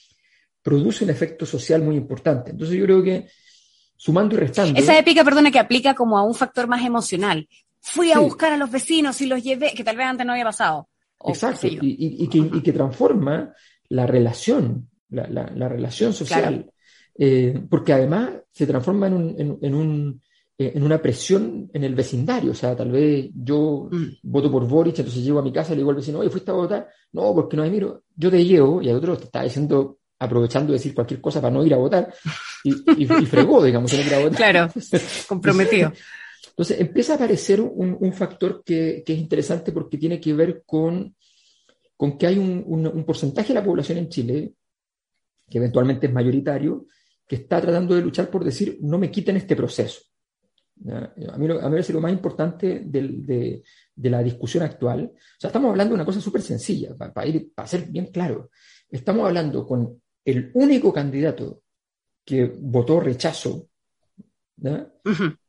produce 0.63 1.05
un 1.05 1.11
efecto 1.11 1.45
social 1.45 1.83
muy 1.83 1.97
importante. 1.97 2.53
Entonces 2.53 2.77
yo 2.77 2.85
creo 2.85 3.03
que 3.03 3.27
sumando 3.97 4.35
y 4.35 4.39
restando. 4.39 4.79
Esa 4.81 4.99
épica, 4.99 5.23
perdona, 5.23 5.51
que 5.51 5.59
aplica 5.59 5.95
como 5.95 6.19
a 6.19 6.23
un 6.23 6.35
factor 6.35 6.67
más 6.67 6.85
emocional. 6.85 7.49
Fui 7.81 8.11
a 8.11 8.19
buscar 8.19 8.53
a 8.53 8.57
los 8.57 8.71
vecinos 8.71 9.21
y 9.21 9.27
los 9.27 9.43
llevé, 9.43 9.73
que 9.75 9.85
tal 9.85 9.97
vez 9.97 10.07
antes 10.07 10.27
no 10.27 10.33
había 10.33 10.45
pasado. 10.45 10.89
Exacto, 11.25 11.67
y, 11.69 12.29
que, 12.63 12.73
transforma 12.73 13.55
la 13.89 14.07
relación, 14.07 14.89
la, 15.09 15.69
relación 15.69 16.13
social, 16.13 16.71
eh, 17.19 17.61
porque 17.69 17.93
además 17.93 18.31
se 18.51 18.67
transforma 18.67 19.07
en, 19.07 19.15
un, 19.15 19.59
en, 19.61 19.75
un, 19.75 20.23
eh, 20.59 20.73
en, 20.75 20.83
una 20.83 21.01
presión 21.01 21.71
en 21.73 21.85
el 21.85 21.95
vecindario, 21.95 22.53
o 22.53 22.55
sea, 22.55 22.77
tal 22.77 22.91
vez 22.91 23.31
yo 23.35 23.89
mm. 23.91 24.05
voto 24.23 24.51
por 24.51 24.67
Boric, 24.67 24.99
entonces 24.99 25.25
llego 25.25 25.39
a 25.39 25.43
mi 25.43 25.53
casa 25.53 25.73
y 25.73 25.77
le 25.77 25.81
digo 25.81 25.91
al 25.91 25.97
vecino, 25.97 26.19
oye, 26.19 26.31
¿fuiste 26.31 26.51
a 26.51 26.55
votar? 26.55 26.89
No, 27.13 27.35
porque 27.35 27.57
no 27.57 27.63
hay 27.63 27.71
miro, 27.71 28.05
yo 28.15 28.31
te 28.31 28.45
llevo, 28.45 28.83
y 28.83 28.91
a 28.91 28.97
otro 28.97 29.17
te 29.17 29.25
está 29.25 29.43
diciendo, 29.43 29.99
aprovechando 30.19 30.73
de 30.73 30.79
decir 30.79 30.95
cualquier 30.95 31.21
cosa 31.21 31.41
para 31.41 31.53
no 31.53 31.65
ir 31.65 31.75
a 31.75 31.79
votar, 31.79 32.13
y, 32.65 33.07
fregó, 33.07 33.65
digamos, 33.65 33.93
no 33.93 34.01
ir 34.01 34.15
a 34.15 34.19
votar. 34.19 34.37
Claro, 34.37 34.73
comprometido. 35.29 35.93
Entonces 36.57 36.81
empieza 36.81 37.13
a 37.13 37.17
aparecer 37.17 37.61
un, 37.61 38.13
factor 38.15 38.65
que, 38.65 39.05
es 39.07 39.19
interesante 39.19 39.73
porque 39.73 39.99
tiene 39.99 40.19
que 40.19 40.33
ver 40.33 40.63
con, 40.65 41.15
con 41.99 42.17
que 42.17 42.27
hay 42.27 42.39
un, 42.39 43.05
porcentaje 43.07 43.49
de 43.49 43.61
la 43.61 43.65
población 43.65 43.99
en 43.99 44.09
Chile, 44.09 44.55
que 45.51 45.59
eventualmente 45.59 46.07
es 46.07 46.13
mayoritario, 46.15 46.87
que 47.27 47.37
está 47.37 47.61
tratando 47.61 47.95
de 47.95 48.01
luchar 48.01 48.31
por 48.31 48.43
decir, 48.43 48.79
no 48.81 48.97
me 48.97 49.11
quiten 49.11 49.37
este 49.37 49.55
proceso. 49.55 50.01
A 50.89 51.13
mí, 51.15 51.27
a 51.31 51.37
mí 51.37 51.47
me 51.47 51.59
parece 51.59 51.93
lo 51.93 52.01
más 52.01 52.13
importante 52.13 52.85
de, 52.87 53.63
la 53.97 54.23
discusión 54.23 54.65
actual. 54.65 55.13
O 55.13 55.39
sea, 55.39 55.49
estamos 55.49 55.69
hablando 55.69 55.91
de 55.91 55.97
una 55.97 56.07
cosa 56.07 56.23
súper 56.23 56.41
sencilla, 56.41 56.97
para, 56.97 57.27
ir, 57.27 57.53
para 57.55 57.69
ser 57.69 57.85
bien 57.85 58.07
claro. 58.07 58.49
Estamos 58.89 59.27
hablando 59.27 59.67
con 59.67 60.01
el 60.25 60.53
único 60.55 60.91
candidato 60.91 61.61
que 62.25 62.47
votó 62.47 62.99
rechazo. 62.99 63.69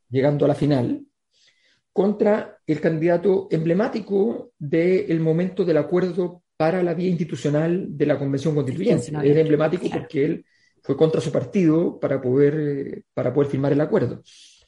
Llegando 0.08 0.44
a 0.44 0.48
la 0.48 0.54
final, 0.54 1.04
contra 1.92 2.58
el 2.66 2.80
candidato 2.80 3.48
emblemático 3.50 4.52
del 4.58 5.20
momento 5.20 5.64
del 5.64 5.78
acuerdo 5.78 6.42
para 6.56 6.82
la 6.82 6.94
vía 6.94 7.08
institucional 7.08 7.96
de 7.96 8.06
la 8.06 8.18
Convención 8.18 8.54
Constituyente. 8.54 9.06
Es 9.06 9.36
emblemático 9.36 9.88
porque 9.92 10.24
él 10.24 10.46
fue 10.82 10.96
contra 10.96 11.20
su 11.20 11.32
partido 11.32 11.98
para 11.98 12.20
poder, 12.20 13.02
para 13.12 13.32
poder 13.32 13.50
firmar 13.50 13.72
el 13.72 13.80
acuerdo. 13.80 14.22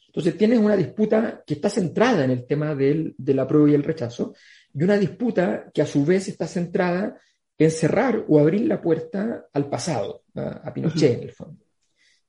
Entonces 0.07 0.37
tienes 0.37 0.59
una 0.59 0.75
disputa 0.75 1.41
que 1.45 1.53
está 1.53 1.69
centrada 1.69 2.25
en 2.25 2.31
el 2.31 2.45
tema 2.45 2.75
del, 2.75 3.15
del 3.17 3.39
apruebo 3.39 3.67
y 3.69 3.75
el 3.75 3.83
rechazo, 3.83 4.33
y 4.73 4.83
una 4.83 4.97
disputa 4.97 5.71
que 5.73 5.81
a 5.81 5.85
su 5.85 6.03
vez 6.03 6.27
está 6.27 6.47
centrada 6.47 7.17
en 7.57 7.71
cerrar 7.71 8.25
o 8.27 8.39
abrir 8.39 8.65
la 8.65 8.81
puerta 8.81 9.45
al 9.53 9.69
pasado, 9.69 10.23
a, 10.35 10.73
Pinochet 10.73 11.17
en 11.17 11.23
el 11.23 11.31
fondo 11.31 11.70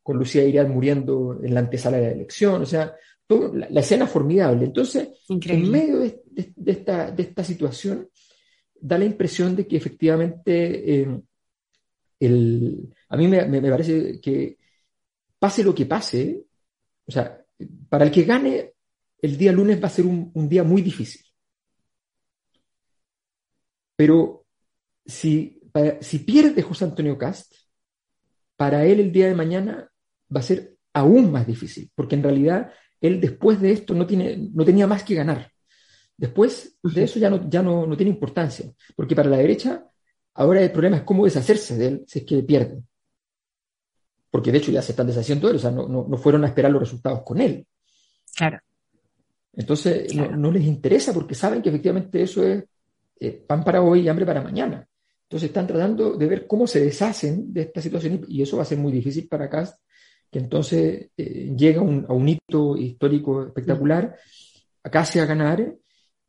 con 0.03 0.19
Lucía 0.19 0.45
Iriad 0.45 0.69
muriendo 0.69 1.39
en 1.43 1.55
la 1.55 1.61
antesala 1.61 1.99
de 1.99 2.07
la 2.07 2.13
elección, 2.13 2.63
o 2.63 2.67
sea, 2.67 2.95
la, 3.53 3.81
escena 3.81 4.07
formidable. 4.07 4.65
Entonces, 4.65 5.09
en 5.29 5.71
medio 5.71 6.01
de, 6.01 6.23
esta, 6.67 7.45
situación, 7.45 8.09
da 8.81 8.99
la 8.99 9.05
impresión 9.05 9.55
de 9.57 9.67
que 9.67 9.77
efectivamente 9.77 11.03
eh, 11.03 11.23
a 13.09 13.17
mí 13.17 13.29
me, 13.29 13.71
parece 13.71 14.21
que 14.21 14.59
pase 15.39 15.65
lo 15.65 15.75
que 15.75 15.87
pase, 15.87 16.45
o 17.07 17.11
sea, 17.11 17.45
para 17.89 18.05
el 18.05 18.11
que 18.11 18.25
gane, 18.25 18.75
el 19.21 19.37
día 19.37 19.53
lunes 19.53 19.83
va 19.83 19.87
a 19.87 19.91
ser 19.91 20.05
un, 20.07 20.49
día 20.49 20.65
muy 20.65 20.83
difícil. 20.83 21.23
Pero 23.97 24.47
si, 25.05 25.61
si 26.01 26.19
pierde 26.21 26.63
José 26.63 26.85
Antonio 26.85 27.17
Cast, 27.17 27.53
para 28.57 28.85
él 28.85 29.01
el 29.01 29.13
día 29.13 29.27
de 29.27 29.35
mañana 29.35 29.92
va 30.35 30.41
a 30.41 30.45
ser 30.45 30.77
aún 30.95 31.31
más 31.31 31.47
difícil, 31.47 31.91
porque 31.95 32.15
en 32.15 32.23
realidad 32.23 32.73
él 33.01 33.21
después 33.21 33.61
de 33.61 33.73
esto 33.73 33.95
no, 33.95 34.07
tiene, 34.07 34.37
no 34.53 34.65
tenía 34.65 34.87
más 34.87 35.03
que 35.03 35.15
ganar. 35.15 35.51
Después 36.17 36.77
de 36.83 37.03
eso 37.03 37.19
ya, 37.19 37.31
no, 37.31 37.49
ya 37.49 37.63
no, 37.63 37.87
no 37.87 37.97
tiene 37.97 38.11
importancia, 38.11 38.71
porque 38.95 39.17
para 39.17 39.29
la 39.29 39.39
derecha 39.39 39.85
ahora 40.35 40.63
el 40.63 40.71
problema 40.71 40.99
es 40.99 41.03
cómo 41.03 41.25
deshacerse 41.25 41.77
de 41.77 41.87
él 41.87 42.05
si 42.07 42.21
es 42.21 42.25
que 42.25 42.43
pierde. 42.43 42.83
Porque 44.31 44.53
de 44.53 44.59
hecho 44.59 44.71
ya 44.71 44.83
se 44.83 44.93
están 44.93 45.07
deshaciendo 45.07 45.47
de 45.47 45.53
él, 45.53 45.57
o 45.57 45.61
sea, 45.61 45.71
no, 45.71 45.87
no, 45.89 46.17
fueron 46.17 46.45
a 46.45 46.47
esperar 46.47 46.71
los 46.71 46.81
resultados 46.81 47.23
con 47.23 47.41
él. 47.41 47.67
Claro. 48.35 48.61
Entonces 49.53 50.15
No, 50.15 50.51
les 50.51 50.65
interesa 50.65 51.13
porque 51.13 51.35
saben 51.35 51.61
que 51.61 51.69
efectivamente 51.69 52.23
eso 52.23 52.47
es 52.47 52.65
eh, 53.21 53.45
pan 53.47 53.63
para 53.63 53.83
hoy 53.83 54.01
y 54.01 54.09
hambre 54.09 54.25
para 54.25 54.41
mañana. 54.41 54.87
Entonces 55.25 55.49
están 55.49 55.67
tratando 55.67 56.15
de 56.15 56.27
ver 56.27 56.47
cómo 56.47 56.67
se 56.67 56.81
deshacen 56.81 57.53
de 57.53 57.63
esta 57.63 57.83
situación 57.83 58.25
y 58.29 58.43
eso 58.43 58.57
va 58.57 58.63
a 58.63 58.67
ser 58.67 58.79
muy 58.79 58.93
difícil 58.93 59.29
para 59.29 59.51
Cast 59.51 59.83
que 60.33 60.39
entonces 60.39 61.11
eh, 61.15 61.55
llega 61.55 61.83
a 61.83 61.85
un 61.85 62.29
hito 62.29 62.75
histórico 62.75 63.45
espectacular, 63.45 64.17
casi 64.91 65.19
a 65.19 65.27
ganar, 65.27 65.77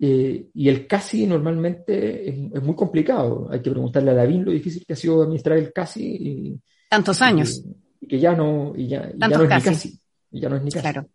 eh, 0.06 0.50
y 0.54 0.68
el 0.68 0.86
casi 0.86 1.26
normalmente 1.26 2.28
es, 2.28 2.62
muy 2.62 2.76
complicado. 2.76 3.48
Hay 3.50 3.62
que 3.62 3.72
preguntarle 3.72 4.12
a 4.12 4.16
David 4.16 4.42
lo 4.42 4.52
difícil 4.52 4.84
que 4.86 4.92
ha 4.92 4.98
sido 4.98 5.24
administrar 5.24 5.58
el 5.58 5.72
casi. 5.72 6.04
Y, 6.04 6.62
Tantos 6.90 7.22
años. 7.22 7.64
Y, 8.02 8.08
que 8.08 8.20
ya 8.20 8.34
no, 8.34 8.74
y 8.76 8.90
ya, 8.90 9.10
no 9.16 9.26
es 9.26 9.40
ni 9.40 9.48
casi. 9.48 10.00
Y 10.32 10.42
ya 10.42 10.50
no 10.50 10.58
es 10.58 10.64
ni 10.64 10.72
casi. 10.72 10.82
Claro. 10.82 11.08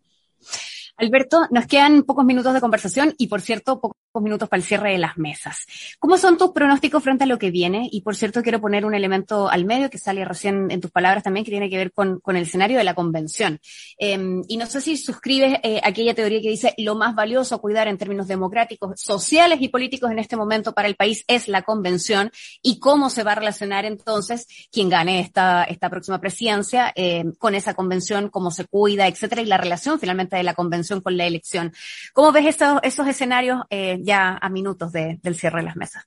Alberto, 0.97 1.47
nos 1.51 1.67
quedan 1.67 2.01
pocos 2.01 2.25
minutos 2.25 2.55
de 2.55 2.59
conversación 2.59 3.13
y, 3.19 3.27
por 3.27 3.41
cierto, 3.41 3.79
pocos 3.79 3.97
minutos 4.19 4.49
para 4.49 4.59
el 4.59 4.65
cierre 4.65 4.91
de 4.91 4.97
las 4.97 5.17
mesas. 5.17 5.65
¿Cómo 5.99 6.17
son 6.17 6.37
tus 6.37 6.51
pronósticos 6.51 7.03
frente 7.03 7.25
a 7.25 7.27
lo 7.27 7.37
que 7.37 7.51
viene? 7.51 7.87
Y, 7.91 8.01
por 8.01 8.15
cierto, 8.15 8.41
quiero 8.41 8.59
poner 8.59 8.85
un 8.85 8.95
elemento 8.95 9.49
al 9.49 9.65
medio 9.65 9.89
que 9.89 9.97
sale 9.97 10.25
recién 10.25 10.71
en 10.71 10.81
tus 10.81 10.91
palabras 10.91 11.23
también, 11.23 11.45
que 11.45 11.51
tiene 11.51 11.69
que 11.69 11.77
ver 11.77 11.91
con, 11.91 12.19
el 12.25 12.43
escenario 12.43 12.77
de 12.77 12.83
la 12.83 12.95
convención. 12.95 13.59
Em, 13.97 14.41
y 14.47 14.57
no 14.57 14.65
sé 14.65 14.81
si 14.81 14.97
suscribes 14.97 15.59
eh, 15.63 15.79
aquella 15.83 16.13
teoría 16.13 16.41
que 16.41 16.49
dice 16.49 16.73
lo 16.77 16.95
más 16.95 17.15
valioso 17.15 17.55
a 17.55 17.59
cuidar 17.59 17.87
en 17.87 17.97
términos 17.97 18.27
democráticos, 18.27 18.99
sociales 18.99 19.59
y 19.61 19.69
políticos 19.69 20.11
en 20.11 20.19
este 20.19 20.35
momento 20.35 20.73
para 20.73 20.87
el 20.87 20.95
país 20.95 21.23
es 21.27 21.47
la 21.47 21.61
convención 21.61 22.31
y 22.61 22.79
cómo 22.79 23.09
se 23.09 23.23
va 23.23 23.33
a 23.33 23.35
relacionar 23.35 23.85
entonces 23.85 24.47
quien 24.71 24.89
gane 24.89 25.19
esta, 25.19 25.63
esta 25.63 25.89
próxima 25.89 26.19
presidencia 26.19 26.91
em, 26.95 27.33
con 27.33 27.55
esa 27.55 27.73
convención, 27.73 28.29
cómo 28.29 28.51
se 28.51 28.65
cuida, 28.65 29.07
etcétera, 29.07 29.41
y 29.41 29.45
la 29.45 29.57
relación 29.57 29.99
finalmente 29.99 30.37
de 30.37 30.43
la 30.43 30.53
convención 30.53 31.01
con 31.01 31.17
la 31.17 31.25
elección. 31.25 31.73
¿Cómo 32.13 32.31
ves 32.31 32.47
esos, 32.47 32.79
esos 32.83 33.07
escenarios 33.07 33.61
eh, 33.69 33.98
ya 34.03 34.37
a 34.37 34.49
minutos 34.49 34.91
del 34.91 35.35
cierre 35.35 35.59
de 35.59 35.65
las 35.65 35.75
mesas? 35.75 36.03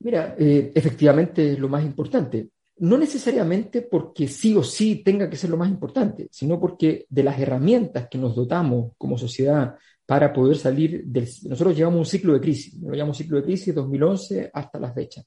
Mira, 0.00 0.34
eh, 0.38 0.72
efectivamente 0.74 1.52
es 1.52 1.58
lo 1.58 1.68
más 1.68 1.84
importante. 1.84 2.48
No 2.78 2.98
necesariamente 2.98 3.82
porque 3.82 4.26
sí 4.26 4.56
o 4.56 4.64
sí 4.64 5.02
tenga 5.04 5.30
que 5.30 5.36
ser 5.36 5.50
lo 5.50 5.56
más 5.56 5.68
importante, 5.68 6.28
sino 6.30 6.58
porque 6.58 7.06
de 7.08 7.22
las 7.22 7.38
herramientas 7.38 8.08
que 8.10 8.18
nos 8.18 8.34
dotamos 8.34 8.92
como 8.98 9.16
sociedad 9.16 9.76
para 10.04 10.32
poder 10.32 10.56
salir 10.56 11.04
del... 11.04 11.28
Nosotros 11.44 11.76
llevamos 11.76 12.00
un 12.00 12.06
ciclo 12.06 12.32
de 12.32 12.40
crisis, 12.40 12.74
lo 12.82 12.94
llamamos 12.94 13.16
ciclo 13.16 13.36
de 13.36 13.44
crisis 13.44 13.74
2011 13.74 14.50
hasta 14.52 14.80
la 14.80 14.92
fecha. 14.92 15.22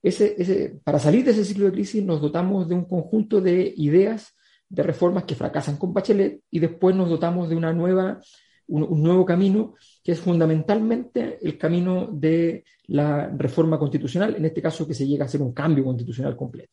Ese, 0.00 0.36
ese, 0.38 0.80
para 0.84 0.98
salir 0.98 1.24
de 1.24 1.32
ese 1.32 1.44
ciclo 1.44 1.66
de 1.66 1.72
crisis 1.72 2.04
nos 2.04 2.20
dotamos 2.20 2.68
de 2.68 2.76
un 2.76 2.84
conjunto 2.84 3.40
de 3.40 3.74
ideas 3.76 4.34
de 4.68 4.82
reformas 4.82 5.24
que 5.24 5.34
fracasan 5.34 5.76
con 5.76 5.92
Bachelet 5.92 6.42
y 6.50 6.58
después 6.58 6.94
nos 6.94 7.08
dotamos 7.08 7.48
de 7.48 7.56
una 7.56 7.72
nueva, 7.72 8.20
un, 8.66 9.02
nuevo 9.02 9.24
camino 9.24 9.74
que 10.08 10.12
es 10.12 10.20
fundamentalmente 10.20 11.38
el 11.42 11.58
camino 11.58 12.08
de 12.10 12.64
la 12.86 13.26
reforma 13.26 13.78
constitucional, 13.78 14.36
en 14.36 14.46
este 14.46 14.62
caso 14.62 14.86
que 14.86 14.94
se 14.94 15.06
llega 15.06 15.24
a 15.24 15.26
hacer 15.26 15.42
un 15.42 15.52
cambio 15.52 15.84
constitucional 15.84 16.34
completo. 16.34 16.72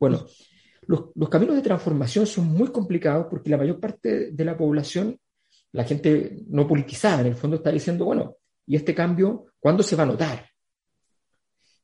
Bueno, 0.00 0.26
los, 0.88 1.10
los 1.14 1.28
caminos 1.28 1.54
de 1.54 1.62
transformación 1.62 2.26
son 2.26 2.46
muy 2.46 2.72
complicados 2.72 3.28
porque 3.30 3.50
la 3.50 3.58
mayor 3.58 3.78
parte 3.78 4.32
de 4.32 4.44
la 4.44 4.56
población, 4.56 5.16
la 5.70 5.84
gente 5.84 6.40
no 6.48 6.66
politizada 6.66 7.20
en 7.20 7.28
el 7.28 7.36
fondo 7.36 7.58
está 7.58 7.70
diciendo, 7.70 8.04
bueno, 8.04 8.38
¿y 8.66 8.74
este 8.74 8.96
cambio 8.96 9.46
cuándo 9.60 9.84
se 9.84 9.94
va 9.94 10.02
a 10.02 10.06
notar? 10.06 10.44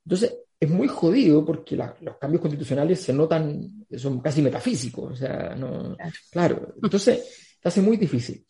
Entonces, 0.04 0.36
es 0.58 0.68
muy 0.68 0.88
jodido 0.88 1.44
porque 1.44 1.76
los 1.76 2.16
cambios 2.20 2.40
constitucionales 2.42 3.00
se 3.00 3.12
notan, 3.12 3.86
son 3.96 4.20
casi 4.20 4.42
metafísicos, 4.42 5.12
o 5.12 5.14
sea, 5.14 5.54
no, 5.54 5.96
claro, 6.32 6.74
entonces 6.82 7.56
hace 7.62 7.80
muy 7.82 7.96
difícil. 7.96 8.44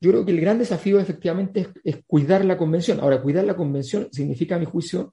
Yo 0.00 0.10
creo 0.10 0.24
que 0.24 0.32
el 0.32 0.40
gran 0.40 0.58
desafío 0.58 0.98
efectivamente 0.98 1.68
es, 1.84 1.98
cuidar 2.06 2.44
la 2.44 2.56
convención. 2.56 3.00
Ahora, 3.00 3.20
cuidar 3.20 3.44
la 3.44 3.56
convención 3.56 4.08
significa, 4.10 4.56
a 4.56 4.58
mi 4.58 4.64
juicio, 4.64 5.12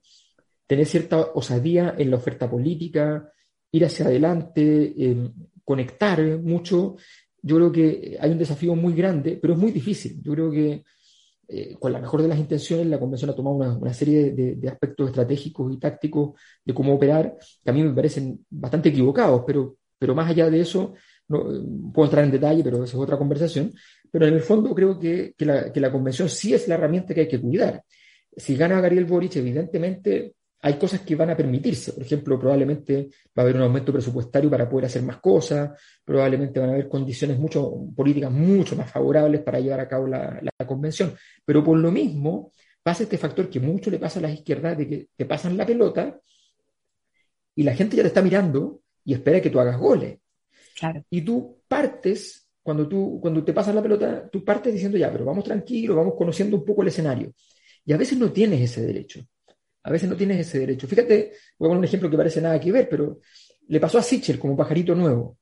tener 0.66 0.86
cierta 0.86 1.18
osadía 1.34 1.94
en 1.98 2.10
la 2.10 2.16
oferta 2.16 2.50
política, 2.50 3.30
ir 3.70 3.84
hacia 3.84 4.06
adelante, 4.06 4.94
eh, 4.96 5.30
conectar 5.64 6.22
mucho. 6.38 6.96
Yo 7.42 7.56
creo 7.56 7.72
que 7.72 8.16
hay 8.18 8.30
un 8.30 8.38
desafío 8.38 8.74
muy 8.74 8.94
grande, 8.94 9.38
pero 9.40 9.54
es 9.54 9.58
muy 9.58 9.72
difícil. 9.72 10.22
Yo 10.22 10.32
creo 10.32 10.50
que 10.50 10.84
eh, 11.50 11.76
con 11.78 11.92
la 11.92 11.98
mejor 11.98 12.20
de 12.20 12.28
las 12.28 12.38
intenciones, 12.38 12.86
la 12.86 13.00
Convención 13.00 13.30
ha 13.30 13.34
tomado 13.34 13.56
una, 13.56 13.94
serie 13.94 14.32
de, 14.32 14.68
aspectos 14.68 15.08
estratégicos 15.08 15.72
y 15.72 15.78
tácticos 15.78 16.38
de 16.62 16.74
cómo 16.74 16.94
operar, 16.94 17.38
que 17.64 17.70
a 17.70 17.72
mí 17.72 17.82
me 17.82 17.94
parecen 17.94 18.44
bastante 18.50 18.90
equivocados, 18.90 19.44
pero, 19.46 19.76
pero 19.98 20.14
más 20.14 20.28
allá 20.28 20.50
de 20.50 20.60
eso, 20.60 20.92
no, 21.28 21.92
puedo 21.92 22.06
entrar 22.06 22.24
en 22.24 22.30
detalle, 22.30 22.62
pero 22.64 22.84
esa 22.84 22.96
es 22.96 23.02
otra 23.02 23.18
conversación. 23.18 23.72
Pero 24.10 24.26
en 24.26 24.34
el 24.34 24.40
fondo 24.40 24.74
creo 24.74 24.98
que, 24.98 25.34
que, 25.36 25.44
la, 25.44 25.72
que 25.72 25.80
la 25.80 25.92
Convención 25.92 26.28
sí 26.28 26.54
es 26.54 26.66
la 26.68 26.74
herramienta 26.74 27.14
que 27.14 27.20
hay 27.20 27.28
que 27.28 27.40
cuidar. 27.40 27.82
Si 28.36 28.56
gana 28.56 28.80
Gabriel 28.80 29.04
Boric, 29.04 29.36
evidentemente 29.36 30.34
hay 30.60 30.74
cosas 30.74 31.00
que 31.00 31.14
van 31.14 31.30
a 31.30 31.36
permitirse. 31.36 31.92
Por 31.92 32.02
ejemplo, 32.02 32.38
probablemente 32.38 33.08
va 33.36 33.42
a 33.42 33.42
haber 33.42 33.56
un 33.56 33.62
aumento 33.62 33.92
presupuestario 33.92 34.50
para 34.50 34.68
poder 34.68 34.86
hacer 34.86 35.02
más 35.02 35.18
cosas, 35.18 35.70
probablemente 36.04 36.58
van 36.58 36.70
a 36.70 36.72
haber 36.72 36.88
condiciones 36.88 37.38
mucho, 37.38 37.72
políticas 37.94 38.30
mucho 38.30 38.74
más 38.76 38.90
favorables 38.90 39.42
para 39.42 39.60
llevar 39.60 39.80
a 39.80 39.88
cabo 39.88 40.06
la, 40.06 40.40
convención. 40.66 41.14
Pero 41.44 41.62
por 41.62 41.78
lo 41.78 41.90
mismo 41.90 42.52
pasa 42.82 43.04
este 43.04 43.18
factor 43.18 43.48
que 43.48 43.60
mucho 43.60 43.90
le 43.90 43.98
pasa 43.98 44.18
a 44.18 44.22
las 44.22 44.32
izquierdas 44.32 44.76
de 44.76 44.88
que 44.88 45.08
te 45.16 45.24
pasan 45.24 45.56
la 45.56 45.64
pelota 45.64 46.18
y 47.54 47.62
la 47.62 47.74
gente 47.74 47.96
ya 47.96 48.02
te 48.02 48.08
está 48.08 48.22
mirando 48.22 48.80
y 49.04 49.14
espera 49.14 49.40
que 49.40 49.50
tú 49.50 49.60
hagas 49.60 49.78
goles. 49.78 50.18
Y 51.10 51.22
tú 51.22 51.62
partes, 51.66 52.48
cuando, 52.62 52.88
tú, 52.88 53.18
cuando 53.20 53.44
te 53.44 53.52
pasan 53.52 53.74
la 53.74 53.82
pelota, 53.82 54.28
tú 54.30 54.44
partes 54.44 54.72
diciendo 54.72 54.98
ya, 54.98 55.10
pero 55.10 55.24
vamos 55.24 55.44
tranquilo, 55.44 55.96
vamos 55.96 56.14
conociendo 56.16 56.56
un 56.56 56.64
poco 56.64 56.82
el 56.82 56.88
escenario. 56.88 57.32
Y 57.84 57.92
a 57.92 57.96
veces 57.96 58.18
no 58.18 58.30
tienes 58.30 58.60
ese 58.60 58.82
derecho. 58.82 59.20
A 59.82 59.90
veces 59.90 60.08
no 60.08 60.16
tienes 60.16 60.40
ese 60.40 60.58
derecho. 60.58 60.86
Fíjate, 60.86 61.32
voy 61.58 61.66
a 61.66 61.70
poner 61.70 61.78
un 61.78 61.84
ejemplo 61.84 62.10
que 62.10 62.16
parece 62.16 62.40
nada 62.40 62.60
que 62.60 62.72
ver, 62.72 62.88
pero 62.88 63.20
le 63.68 63.80
pasó 63.80 63.98
a 63.98 64.02
Sichel 64.02 64.38
como 64.38 64.56
pajarito 64.56 64.94
nuevo, 64.94 65.38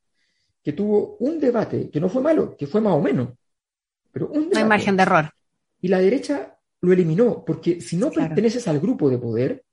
que 0.63 0.73
tuvo 0.73 1.17
un 1.19 1.39
debate 1.39 1.89
que 1.89 1.99
no 1.99 2.09
fue 2.09 2.21
malo, 2.21 2.55
que 2.55 2.67
fue 2.67 2.81
más 2.81 2.93
o 2.93 3.01
menos. 3.01 3.29
Pero 4.11 4.29
un 4.29 4.49
no 4.49 4.57
hay 4.57 4.65
margen 4.65 4.95
de 4.95 5.03
error. 5.03 5.29
Y 5.81 5.87
la 5.87 5.99
derecha 5.99 6.57
lo 6.81 6.93
eliminó, 6.93 7.43
porque 7.45 7.81
si 7.81 7.97
no 7.97 8.11
perteneces 8.11 8.67
al 8.67 8.79
grupo 8.79 9.09
de 9.09 9.17
poder, 9.17 9.63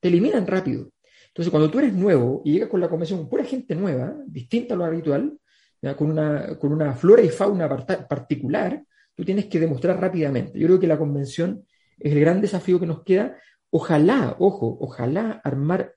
te 0.00 0.08
eliminan 0.08 0.46
rápido. 0.46 0.90
Entonces, 1.32 1.50
cuando 1.50 1.70
tú 1.70 1.78
eres 1.78 1.94
nuevo 1.94 2.42
y 2.44 2.52
llegas 2.52 2.68
con 2.68 2.80
la 2.80 2.90
convención 2.90 3.20
con 3.20 3.28
pura 3.30 3.44
gente 3.44 3.74
nueva, 3.74 4.14
distinta 4.26 4.74
a 4.74 4.76
lo 4.76 4.84
habitual, 4.84 5.38
con 5.96 6.10
una, 6.10 6.58
con 6.58 6.72
una 6.72 6.94
flora 6.94 7.22
y 7.22 7.30
fauna 7.30 7.68
particular, 8.08 8.84
tú 9.14 9.24
tienes 9.24 9.46
que 9.46 9.58
demostrar 9.58 9.98
rápidamente. 9.98 10.58
Yo 10.58 10.66
creo 10.66 10.78
que 10.78 10.86
la 10.86 10.98
convención 10.98 11.64
es 11.98 12.12
el 12.12 12.20
gran 12.20 12.40
desafío 12.40 12.78
que 12.78 12.86
nos 12.86 13.02
queda. 13.02 13.36
Ojalá, 13.70 14.36
ojo, 14.38 14.76
ojalá 14.80 15.40
armar 15.42 15.94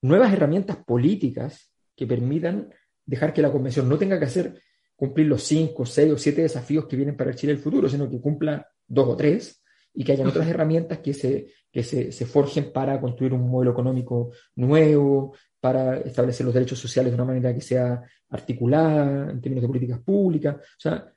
nuevas 0.00 0.32
herramientas 0.32 0.78
políticas 0.78 1.70
que 1.94 2.06
permitan 2.06 2.70
dejar 3.04 3.34
que 3.34 3.42
la 3.42 3.52
convención 3.52 3.88
no 3.88 3.98
tenga 3.98 4.18
que 4.18 4.24
hacer 4.24 4.60
cumplir 4.96 5.26
los 5.26 5.42
cinco, 5.42 5.84
seis 5.84 6.12
o 6.12 6.18
siete 6.18 6.42
desafíos 6.42 6.86
que 6.86 6.96
vienen 6.96 7.16
para 7.16 7.30
el 7.30 7.36
Chile 7.36 7.52
del 7.52 7.62
futuro, 7.62 7.88
sino 7.88 8.08
que 8.08 8.20
cumpla 8.20 8.66
dos 8.86 9.08
o 9.08 9.16
tres 9.16 9.62
y 9.94 10.02
que 10.02 10.12
haya 10.12 10.26
otras 10.26 10.48
herramientas 10.48 10.98
que 10.98 11.12
se, 11.12 11.48
que 11.72 11.82
se, 11.82 12.12
se, 12.12 12.26
forjen 12.26 12.70
para 12.72 13.00
construir 13.00 13.32
un 13.32 13.48
modelo 13.48 13.72
económico 13.72 14.30
nuevo, 14.56 15.34
para 15.58 15.98
establecer 15.98 16.44
los 16.44 16.54
derechos 16.54 16.78
sociales 16.78 17.12
de 17.12 17.14
una 17.14 17.24
manera 17.24 17.54
que 17.54 17.60
sea 17.60 18.02
articulada 18.28 19.30
en 19.30 19.40
términos 19.40 19.62
de 19.62 19.68
políticas 19.68 20.00
públicas. 20.00 20.56
O 20.56 20.80
sea, 20.80 21.12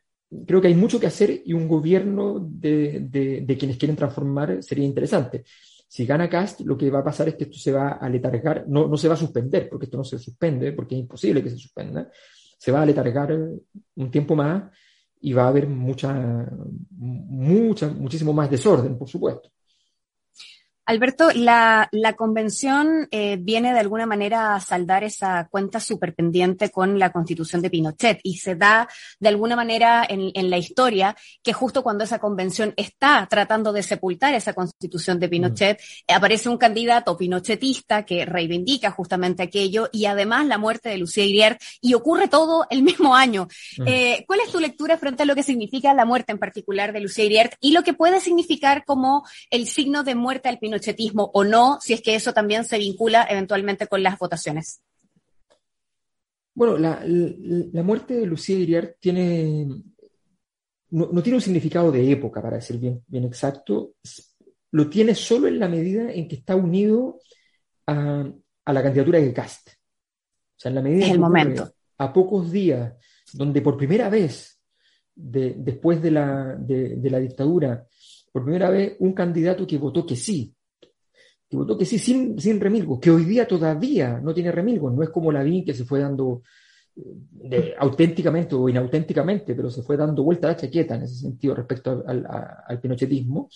creo 0.46 0.62
que 0.62 0.68
hay 0.68 0.76
mucho 0.76 1.00
que 1.00 1.08
hacer 1.08 1.42
y 1.46 1.54
un 1.54 1.68
gobierno 1.68 2.40
de, 2.40 3.08
de, 3.10 3.42
de 3.42 3.58
quienes 3.58 3.78
quieren 3.78 3.98
transformar 3.98 4.64
sería 4.64 4.86
interesante. 4.86 5.44
Si 5.88 6.06
gana 6.06 6.30
Cast, 6.30 6.62
lo 6.62 6.78
que 6.78 6.90
va 6.90 7.00
a 7.00 7.04
pasar 7.04 7.30
es 7.30 7.36
que 7.36 7.46
esto 7.46 7.58
se 7.58 7.72
va 7.72 7.94
a 7.94 8.10
letargar, 8.10 8.66
no, 8.68 8.88
no 8.88 8.98
se 8.98 9.08
va 9.08 9.14
a 9.14 9.18
suspender, 9.18 9.70
porque 9.70 9.86
esto 9.86 9.98
no 9.98 10.04
se 10.04 10.18
suspende, 10.18 10.72
porque 10.74 10.96
es 10.96 11.02
imposible 11.02 11.44
que 11.44 11.50
se 11.50 11.58
suspenda, 11.58 12.10
se 12.58 12.72
va 12.72 12.82
a 12.82 12.86
letargar 12.86 13.32
un 13.32 14.12
tiempo 14.12 14.36
más 14.36 14.64
y 15.22 15.34
va 15.34 15.46
a 15.46 15.48
haber 15.48 15.68
mucha, 15.68 16.48
mucha, 16.92 17.88
muchísimo 17.90 18.34
más 18.34 18.50
desorden, 18.50 18.98
por 18.98 19.08
supuesto. 19.08 19.50
Alberto, 20.88 21.32
la, 21.34 21.90
la 21.92 22.14
convención 22.14 23.08
eh, 23.10 23.38
viene 23.40 23.74
de 23.74 23.80
alguna 23.80 24.06
manera 24.06 24.54
a 24.54 24.60
saldar 24.60 25.04
esa 25.04 25.48
cuenta 25.50 25.80
superpendiente 25.80 26.70
con 26.70 27.00
la 27.00 27.12
constitución 27.12 27.64
de 27.64 27.72
Pinochet 27.72 28.20
y 28.22 28.38
se 28.38 28.56
da 28.56 28.88
de 29.20 29.30
alguna 29.30 29.56
manera 29.56 30.06
en, 30.08 30.30
en, 30.36 30.52
la 30.52 30.60
historia 30.60 31.16
que 31.42 31.54
justo 31.54 31.82
cuando 31.82 32.04
esa 32.04 32.20
convención 32.20 32.72
está 32.78 33.26
tratando 33.28 33.74
de 33.74 33.82
sepultar 33.82 34.36
esa 34.36 34.54
constitución 34.54 35.20
de 35.20 35.28
Pinochet, 35.28 35.80
mm. 35.80 36.14
aparece 36.14 36.50
un 36.50 36.58
candidato 36.60 37.18
pinochetista 37.18 38.06
que 38.06 38.24
reivindica 38.24 38.92
justamente 38.92 39.42
aquello 39.42 39.90
y 39.92 40.06
además 40.06 40.46
la 40.46 40.60
muerte 40.60 40.90
de 40.90 41.00
Lucía 41.00 41.26
Iriart 41.26 41.60
y 41.82 41.96
ocurre 41.96 42.28
todo 42.28 42.68
el 42.70 42.84
mismo 42.84 43.16
año. 43.16 43.48
Mm. 43.80 43.88
Eh, 43.88 44.24
¿Cuál 44.28 44.42
es 44.42 44.52
tu 44.52 44.60
lectura 44.60 45.00
frente 45.00 45.24
a 45.24 45.26
lo 45.26 45.34
que 45.34 45.42
significa 45.42 45.96
la 45.96 46.06
muerte 46.06 46.32
en 46.32 46.38
particular 46.38 46.94
de 46.94 47.00
Lucía 47.00 47.26
Iriart 47.26 47.54
y 47.60 47.72
lo 47.72 47.82
que 47.82 47.94
puede 47.96 48.20
significar 48.20 48.86
como 48.86 49.26
el 49.50 49.66
signo 49.66 50.04
de 50.04 50.14
muerte 50.14 50.48
al 50.48 50.60
Pinochet? 50.60 50.75
Pinochetismo 50.76 51.32
o 51.34 51.44
no, 51.44 51.80
si 51.82 51.94
es 51.94 52.02
que 52.02 52.16
eso 52.16 52.34
también 52.34 52.66
se 52.66 52.78
vincula 52.78 53.26
eventualmente 53.30 53.88
con 53.88 54.04
las 54.04 54.20
votaciones. 54.20 54.82
Bueno, 56.54 56.78
la, 56.78 57.84
muerte 57.84 58.16
de 58.16 58.26
Lucía 58.26 58.58
Iriart 58.58 58.98
tiene, 59.00 59.68
no, 60.92 61.22
tiene 61.22 61.38
un 61.38 61.42
significado 61.42 61.92
de 61.92 62.12
época, 62.12 62.42
para 62.42 62.58
decir 62.58 62.78
bien, 62.78 63.04
bien 63.08 63.26
exacto, 63.26 63.96
lo 64.72 64.90
tiene 64.90 65.16
solo 65.16 65.48
en 65.48 65.60
la 65.60 65.68
medida 65.68 66.12
en 66.12 66.28
que 66.28 66.36
está 66.36 66.56
unido 66.56 67.20
a, 67.88 68.32
la 68.66 68.84
candidatura 68.84 69.20
de 69.20 69.34
Cast. 69.34 69.70
O 69.70 70.60
sea, 70.60 70.70
en 70.70 70.76
la 70.76 70.82
medida 70.82 71.06
es 71.06 71.12
el 71.12 71.20
momento. 71.20 71.70
a 71.98 72.14
pocos 72.14 72.52
días, 72.52 72.94
donde 73.34 73.62
por 73.62 73.78
primera 73.78 74.10
vez, 74.10 74.60
después 75.14 76.02
de 76.02 76.12
la, 76.12 76.56
de 76.56 77.10
la 77.10 77.20
dictadura, 77.20 77.86
por 78.32 78.44
primera 78.44 78.70
vez 78.70 78.98
un 79.00 79.14
candidato 79.14 79.66
que 79.66 79.78
votó 79.78 80.06
que 80.06 80.18
sí, 80.18 80.54
que 81.56 81.60
votó 81.60 81.78
que 81.78 81.86
sí, 81.86 81.98
sin, 81.98 82.40
sin 82.40 82.60
remilgos, 82.60 83.00
que 83.00 83.12
hoy 83.12 83.26
día 83.26 83.48
todavía 83.48 84.20
no 84.22 84.34
tiene 84.34 84.52
remilgos, 84.52 84.94
no 84.94 85.04
es 85.04 85.10
como 85.10 85.32
la 85.32 85.44
DIN 85.44 85.66
que 85.66 85.74
se 85.74 85.86
fue 85.86 86.00
dando 86.00 86.44
eh, 87.52 87.76
auténticamente 87.78 88.56
o 88.56 88.70
inauténticamente, 88.70 89.54
pero 89.54 89.70
se 89.70 89.84
fue 89.84 89.98
dando 89.98 90.24
vuelta 90.24 90.48
a 90.48 90.52
la 90.52 90.58
chaqueta 90.58 90.96
en 90.96 91.04
ese 91.04 91.16
sentido 91.16 91.54
respecto 91.56 92.04
al, 92.08 92.80
pinochetismo. 92.80 93.50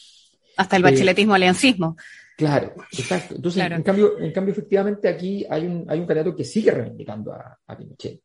Hasta 0.58 0.76
el 0.76 0.84
bacheletismo 0.84 1.34
aliancismo. 1.34 1.96
Claro, 2.36 2.74
exacto. 2.92 3.36
Entonces, 3.36 3.64
En, 3.72 3.84
cambio, 3.84 4.20
en 4.20 4.32
cambio, 4.32 4.52
efectivamente, 4.52 5.08
aquí 5.08 5.46
hay 5.50 5.66
un, 5.66 5.86
hay 5.88 6.00
un 6.00 6.06
candidato 6.06 6.36
que 6.36 6.44
sigue 6.44 6.72
reivindicando 6.72 7.34
a, 7.34 7.78
Pinochet. 7.78 8.22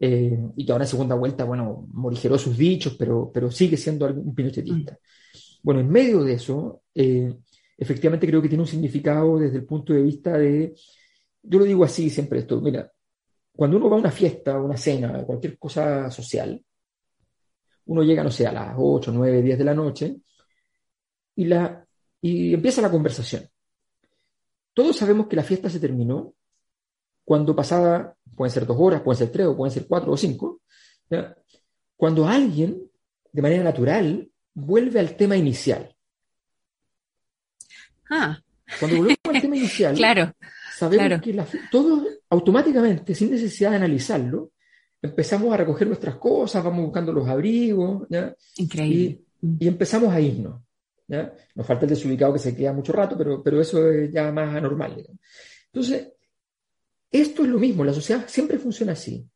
Eh, 0.00 0.38
y 0.56 0.64
que 0.64 0.72
ahora 0.72 0.84
en 0.84 0.90
segunda 0.90 1.16
vuelta, 1.16 1.44
bueno, 1.44 1.88
morigeró 1.92 2.38
sus 2.38 2.56
dichos, 2.56 2.94
pero, 2.96 3.30
pero 3.34 3.50
sigue 3.50 3.76
siendo 3.76 4.06
un 4.06 4.34
pinochetista. 4.34 4.92
Mm. 4.92 4.96
Bueno, 5.62 5.80
en 5.80 5.90
medio 5.90 6.22
de 6.22 6.34
eso, 6.34 6.82
eh, 6.94 7.34
efectivamente 7.78 8.26
creo 8.26 8.42
que 8.42 8.48
tiene 8.48 8.62
un 8.62 8.68
significado 8.68 9.38
desde 9.38 9.58
el 9.58 9.64
punto 9.64 9.92
de 9.92 10.02
vista 10.02 10.36
de, 10.36 10.74
yo 11.42 11.58
lo 11.60 11.64
digo 11.64 11.84
así 11.84 12.10
siempre 12.10 12.40
esto, 12.40 12.60
mira, 12.60 12.90
cuando 13.52 13.76
uno 13.76 13.88
va 13.88 13.96
a 13.96 14.00
una 14.00 14.10
fiesta, 14.10 14.54
a 14.54 14.62
una 14.62 14.76
cena, 14.76 15.24
cualquier 15.24 15.58
cosa 15.58 16.10
social, 16.10 16.62
uno 17.86 18.02
llega, 18.02 18.22
no 18.22 18.30
sé, 18.30 18.46
a 18.46 18.52
las 18.52 18.74
8, 18.76 19.12
9, 19.14 19.42
10 19.42 19.58
de 19.58 19.64
la 19.64 19.74
noche 19.74 20.16
y, 21.36 21.44
la, 21.44 21.86
y 22.20 22.52
empieza 22.52 22.82
la 22.82 22.90
conversación. 22.90 23.48
Todos 24.74 24.96
sabemos 24.96 25.26
que 25.26 25.36
la 25.36 25.42
fiesta 25.42 25.70
se 25.70 25.80
terminó 25.80 26.34
cuando 27.24 27.54
pasaba, 27.54 28.14
pueden 28.36 28.52
ser 28.52 28.66
dos 28.66 28.76
horas, 28.78 29.02
pueden 29.02 29.18
ser 29.18 29.30
tres, 29.30 29.46
o 29.46 29.56
pueden 29.56 29.72
ser 29.72 29.86
cuatro 29.86 30.12
o 30.12 30.16
cinco, 30.16 30.62
cuando 31.96 32.26
alguien, 32.26 32.90
de 33.32 33.42
manera 33.42 33.64
natural, 33.64 34.30
vuelve 34.54 35.00
al 35.00 35.16
tema 35.16 35.36
inicial. 35.36 35.94
Ah. 38.10 38.38
Cuando 38.78 38.98
volvemos 38.98 39.18
al 39.24 39.40
tema 39.40 39.56
inicial, 39.56 39.94
claro, 39.96 40.32
sabemos 40.76 41.20
que 41.22 41.34
todos 41.70 42.06
automáticamente, 42.30 43.14
sin 43.14 43.30
necesidad 43.30 43.70
de 43.70 43.76
analizarlo, 43.76 44.52
empezamos 45.00 45.52
a 45.52 45.56
recoger 45.56 45.86
nuestras 45.86 46.16
cosas, 46.16 46.62
vamos 46.62 46.84
buscando 46.84 47.12
los 47.12 47.28
abrigos, 47.28 48.06
Increíble. 48.56 49.20
Y, 49.60 49.68
empezamos 49.68 50.12
a 50.12 50.20
irnos. 50.20 50.60
Nos 51.54 51.66
falta 51.66 51.84
el 51.84 51.90
desubicado 51.90 52.32
que 52.34 52.38
se 52.38 52.54
queda 52.54 52.72
mucho 52.72 52.92
rato, 52.92 53.16
pero, 53.16 53.42
pero 53.42 53.60
eso 53.60 53.90
es 53.90 54.12
ya 54.12 54.30
más 54.32 54.54
anormal. 54.54 55.06
Entonces, 55.66 56.12
esto 57.10 57.42
es 57.42 57.48
lo 57.48 57.58
mismo, 57.58 57.84
la 57.84 57.94
sociedad 57.94 58.24
siempre 58.26 58.58
funciona 58.58 58.92
así. 58.92 59.26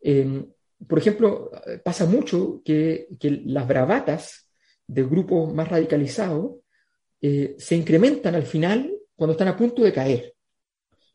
Em, 0.00 0.46
por 0.86 0.98
ejemplo, 0.98 1.50
pasa 1.82 2.04
mucho 2.04 2.60
que, 2.64 3.08
que 3.18 3.42
las 3.46 3.66
bravatas 3.66 4.48
de 4.86 5.02
grupos 5.04 5.52
más 5.52 5.68
radicalizados 5.68 6.56
eh, 7.20 7.56
se 7.58 7.76
incrementan 7.76 8.34
al 8.34 8.44
final 8.44 8.92
cuando 9.14 9.32
están 9.32 9.48
a 9.48 9.56
punto 9.56 9.82
de 9.82 9.92
caer. 9.92 10.34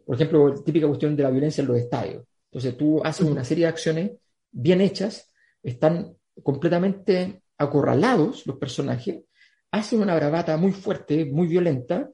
Por 0.05 0.15
ejemplo, 0.15 0.53
típica 0.63 0.87
cuestión 0.87 1.15
de 1.15 1.23
la 1.23 1.29
violencia 1.29 1.61
en 1.61 1.67
los 1.67 1.77
estadios. 1.77 2.25
Entonces 2.51 2.77
tú 2.77 3.01
haces 3.03 3.25
una 3.25 3.43
serie 3.43 3.65
de 3.65 3.69
acciones 3.69 4.11
bien 4.51 4.81
hechas, 4.81 5.33
están 5.63 6.15
completamente 6.43 7.43
acorralados 7.57 8.45
los 8.45 8.57
personajes, 8.57 9.23
hacen 9.71 10.01
una 10.01 10.15
bravata 10.15 10.55
muy 10.57 10.71
fuerte, 10.71 11.25
muy 11.25 11.47
violenta, 11.47 12.09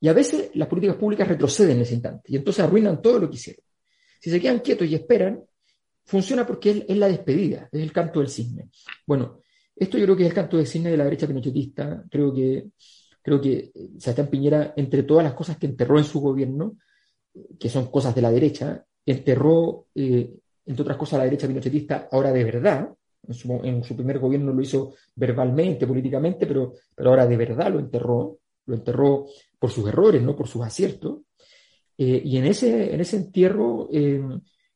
y 0.00 0.08
a 0.08 0.12
veces 0.12 0.50
las 0.54 0.68
políticas 0.68 0.96
públicas 0.96 1.28
retroceden 1.28 1.76
en 1.76 1.82
ese 1.82 1.94
instante, 1.94 2.32
y 2.32 2.36
entonces 2.36 2.64
arruinan 2.64 3.02
todo 3.02 3.20
lo 3.20 3.28
que 3.28 3.36
hicieron. 3.36 3.64
Si 4.20 4.30
se 4.30 4.40
quedan 4.40 4.60
quietos 4.60 4.88
y 4.88 4.94
esperan, 4.94 5.42
funciona 6.04 6.46
porque 6.46 6.84
es, 6.88 6.96
la 6.96 7.08
despedida, 7.08 7.68
es 7.70 7.82
el 7.82 7.92
canto 7.92 8.20
del 8.20 8.28
cisne. 8.28 8.70
Bueno, 9.06 9.42
esto 9.76 9.98
yo 9.98 10.04
creo 10.04 10.16
que 10.16 10.22
es 10.24 10.28
el 10.30 10.34
canto 10.34 10.56
del 10.56 10.66
cisne 10.66 10.90
de 10.90 10.96
la 10.96 11.04
derecha 11.04 11.26
pinochetista, 11.26 12.04
creo 12.10 12.32
que, 12.34 12.64
creo 13.28 13.40
que 13.40 13.70
eh, 13.74 13.88
Sebastián 13.98 14.28
Piñera, 14.28 14.72
entre 14.76 15.02
todas 15.02 15.24
las 15.24 15.34
cosas 15.34 15.56
que 15.58 15.66
enterró 15.66 15.98
en 15.98 16.04
su 16.04 16.20
gobierno, 16.20 16.76
que 17.58 17.68
son 17.68 17.86
cosas 17.90 18.14
de 18.14 18.22
la 18.22 18.30
derecha, 18.30 18.84
enterró, 19.04 19.86
eh, 19.94 20.34
entre 20.66 20.82
otras 20.82 20.96
cosas, 20.96 21.14
a 21.14 21.18
la 21.18 21.24
derecha 21.24 21.46
pinochetista 21.46 22.08
ahora 22.10 22.32
de 22.32 22.44
verdad, 22.44 22.88
en 23.26 23.84
su, 23.84 23.96
primer 23.96 24.18
gobierno 24.18 24.52
lo 24.52 24.62
hizo 24.62 24.94
verbalmente, 25.14 25.86
políticamente, 25.86 26.46
pero, 26.46 26.74
pero 26.94 27.10
ahora 27.10 27.26
de 27.26 27.36
verdad 27.36 27.70
lo 27.70 27.78
enterró, 27.78 28.38
lo 28.66 28.74
enterró 28.74 29.26
por 29.58 29.70
sus 29.70 29.86
errores, 29.88 30.22
no 30.22 30.34
por 30.34 30.48
sus 30.48 30.62
aciertos. 30.62 31.20
Eh, 31.96 32.22
y 32.24 32.38
en 32.38 32.46
ese, 32.46 32.94
en 32.94 33.00
ese 33.00 33.16
entierro, 33.16 33.88
eh, 33.92 34.22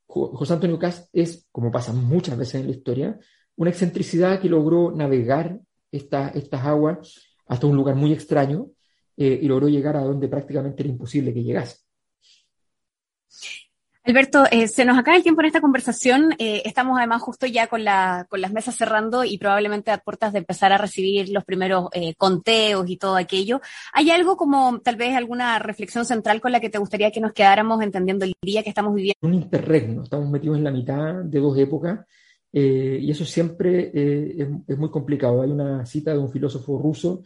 José 0.07 0.53
Antonio 0.53 0.79
Cast 0.79 1.09
es, 1.13 1.47
como 1.51 1.71
pasa 1.71 1.93
muchas 1.93 2.37
veces 2.37 2.57
en 2.57 2.67
la 2.67 2.73
historia, 2.73 3.19
una 3.57 3.71
excentricidad 3.71 4.41
que 4.41 4.49
logró 4.49 4.91
navegar 4.91 5.61
estas 5.91 6.65
aguas 6.65 7.32
hasta 7.47 7.67
un 7.67 7.77
lugar 7.77 7.95
muy 7.95 8.13
extraño 8.13 8.69
eh, 9.17 9.39
y 9.43 9.47
logró 9.47 9.69
llegar 9.69 9.97
a 9.97 10.03
donde 10.03 10.29
prácticamente 10.29 10.83
era 10.83 10.91
imposible 10.91 11.35
que 11.35 11.43
llegase. 11.43 11.77
Alberto, 14.05 14.47
eh, 14.51 14.67
se 14.67 14.85
nos 14.85 14.99
acaba 14.99 15.17
el 15.17 15.23
tiempo 15.23 15.43
en 15.43 15.47
esta 15.47 15.61
conversación. 15.61 16.35
Eh, 16.39 16.63
estamos 16.65 16.99
además 16.99 17.23
justo 17.23 17.47
ya 17.47 17.69
con, 17.69 17.85
la, 17.85 18.27
con 18.29 18.41
las 18.41 18.53
mesas 18.53 18.75
cerrando 18.75 19.23
y 19.23 19.39
probablemente 19.39 19.93
a 19.93 19.99
puertas 19.99 20.33
de 20.33 20.41
empezar 20.41 20.73
a 20.73 20.79
recibir 20.79 21.29
los 21.29 21.45
primeros 21.45 21.89
eh, 21.93 22.15
conteos 22.17 22.91
y 22.91 22.97
todo 22.97 23.15
aquello. 23.15 23.61
¿Hay 23.93 24.11
algo 24.11 24.37
como 24.37 24.81
tal 24.81 24.97
vez 24.97 25.15
alguna 25.15 25.61
reflexión 25.61 26.05
central 26.05 26.41
con 26.41 26.51
la 26.51 26.59
que 26.59 26.69
te 26.69 26.79
gustaría 26.79 27.13
que 27.13 27.21
nos 27.21 27.33
quedáramos 27.33 27.81
entendiendo 27.81 28.25
el 28.25 28.35
día 28.43 28.65
que 28.65 28.71
estamos 28.71 28.93
viviendo? 28.93 29.19
Un 29.23 29.35
interregno, 29.35 30.03
estamos 30.03 30.29
metidos 30.29 30.59
en 30.59 30.65
la 30.65 30.73
mitad 30.73 31.23
de 31.23 31.39
dos 31.39 31.57
épocas 31.57 32.01
y 32.53 33.11
eso 33.11 33.25
siempre 33.25 33.91
es, 33.95 34.79
muy 34.79 34.91
complicado. 34.91 35.43
Hay 35.43 35.51
una 35.51 35.87
cita 35.87 36.13
de 36.13 36.19
un 36.19 36.31
filósofo 36.31 36.79
ruso 36.79 37.23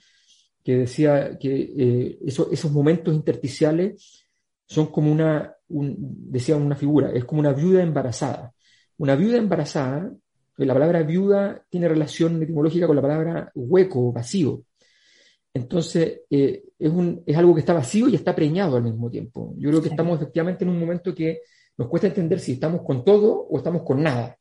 que 0.62 0.78
decía 0.78 1.36
que 1.38 2.18
esos 2.24 2.70
momentos 2.70 3.14
intersticiales 3.14 4.26
son 4.66 4.86
como 4.86 5.10
una, 5.10 5.54
decía 5.68 6.56
una 6.56 6.76
figura, 6.76 7.10
es 7.12 7.24
como 7.24 7.40
una 7.40 7.52
viuda 7.52 7.82
embarazada. 7.82 8.52
Una 8.98 9.14
viuda 9.14 9.36
embarazada, 9.38 10.12
la 10.56 10.74
palabra 10.74 11.02
viuda 11.02 11.62
tiene 11.68 11.88
relación 11.88 12.42
etimológica 12.42 12.86
con 12.86 12.96
la 12.96 13.02
palabra 13.02 13.50
hueco, 13.54 14.12
vacío. 14.12 14.62
Entonces, 15.52 16.20
eh, 16.30 16.64
es, 16.78 16.90
un, 16.90 17.22
es 17.24 17.36
algo 17.36 17.54
que 17.54 17.60
está 17.60 17.72
vacío 17.72 18.08
y 18.08 18.14
está 18.14 18.34
preñado 18.34 18.76
al 18.76 18.82
mismo 18.82 19.10
tiempo. 19.10 19.54
Yo 19.56 19.70
creo 19.70 19.82
que 19.82 19.88
estamos 19.88 20.16
efectivamente 20.20 20.64
en 20.64 20.70
un 20.70 20.78
momento 20.78 21.14
que 21.14 21.40
nos 21.78 21.88
cuesta 21.88 22.08
entender 22.08 22.40
si 22.40 22.52
estamos 22.52 22.82
con 22.82 23.04
todo 23.04 23.46
o 23.48 23.56
estamos 23.56 23.82
con 23.82 24.02
nada. 24.02 24.36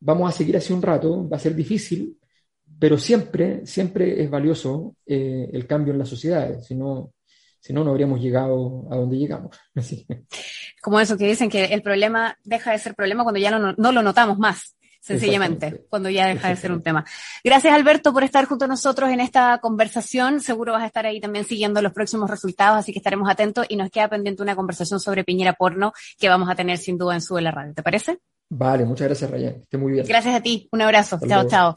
Vamos 0.00 0.28
a 0.28 0.36
seguir 0.36 0.56
así 0.56 0.72
un 0.72 0.82
rato, 0.82 1.28
va 1.28 1.36
a 1.36 1.40
ser 1.40 1.54
difícil, 1.54 2.18
pero 2.78 2.98
siempre, 2.98 3.66
siempre 3.66 4.22
es 4.22 4.30
valioso 4.30 4.96
eh, 5.06 5.48
el 5.52 5.66
cambio 5.66 5.92
en 5.92 5.98
las 5.98 6.08
sociedades. 6.08 6.66
Si 6.66 6.74
no, 6.74 7.12
si 7.60 7.72
no, 7.72 7.82
no 7.82 7.90
habríamos 7.90 8.20
llegado 8.20 8.86
a 8.90 8.96
donde 8.96 9.18
llegamos. 9.18 9.56
Como 10.82 11.00
eso 11.00 11.16
que 11.16 11.26
dicen 11.26 11.50
que 11.50 11.66
el 11.66 11.82
problema 11.82 12.38
deja 12.44 12.72
de 12.72 12.78
ser 12.78 12.94
problema 12.94 13.24
cuando 13.24 13.40
ya 13.40 13.50
no, 13.50 13.72
no 13.72 13.92
lo 13.92 14.02
notamos 14.02 14.38
más 14.38 14.76
sencillamente, 15.00 15.86
cuando 15.88 16.10
ya 16.10 16.26
deja 16.26 16.48
de 16.48 16.56
ser 16.56 16.72
un 16.72 16.82
tema. 16.82 17.04
Gracias, 17.42 17.72
Alberto, 17.72 18.12
por 18.12 18.24
estar 18.24 18.44
junto 18.44 18.66
a 18.66 18.68
nosotros 18.68 19.10
en 19.10 19.20
esta 19.20 19.58
conversación. 19.58 20.40
Seguro 20.40 20.72
vas 20.72 20.82
a 20.82 20.86
estar 20.86 21.06
ahí 21.06 21.20
también 21.20 21.44
siguiendo 21.44 21.80
los 21.80 21.92
próximos 21.92 22.28
resultados, 22.28 22.78
así 22.78 22.92
que 22.92 22.98
estaremos 22.98 23.28
atentos 23.30 23.66
y 23.68 23.76
nos 23.76 23.90
queda 23.90 24.08
pendiente 24.08 24.42
una 24.42 24.54
conversación 24.54 25.00
sobre 25.00 25.24
Piñera 25.24 25.54
Porno 25.54 25.92
que 26.18 26.28
vamos 26.28 26.50
a 26.50 26.54
tener 26.54 26.78
sin 26.78 26.98
duda 26.98 27.14
en 27.14 27.22
su 27.22 27.38
la 27.38 27.50
radio. 27.50 27.72
¿Te 27.74 27.82
parece? 27.82 28.18
Vale, 28.50 28.84
muchas 28.84 29.08
gracias, 29.08 29.30
Ryan. 29.30 29.56
Esté 29.62 29.76
muy 29.76 29.92
bien. 29.92 30.06
Gracias 30.06 30.34
a 30.34 30.40
ti. 30.40 30.68
Un 30.72 30.82
abrazo. 30.82 31.18
chao, 31.26 31.46
chao. 31.48 31.76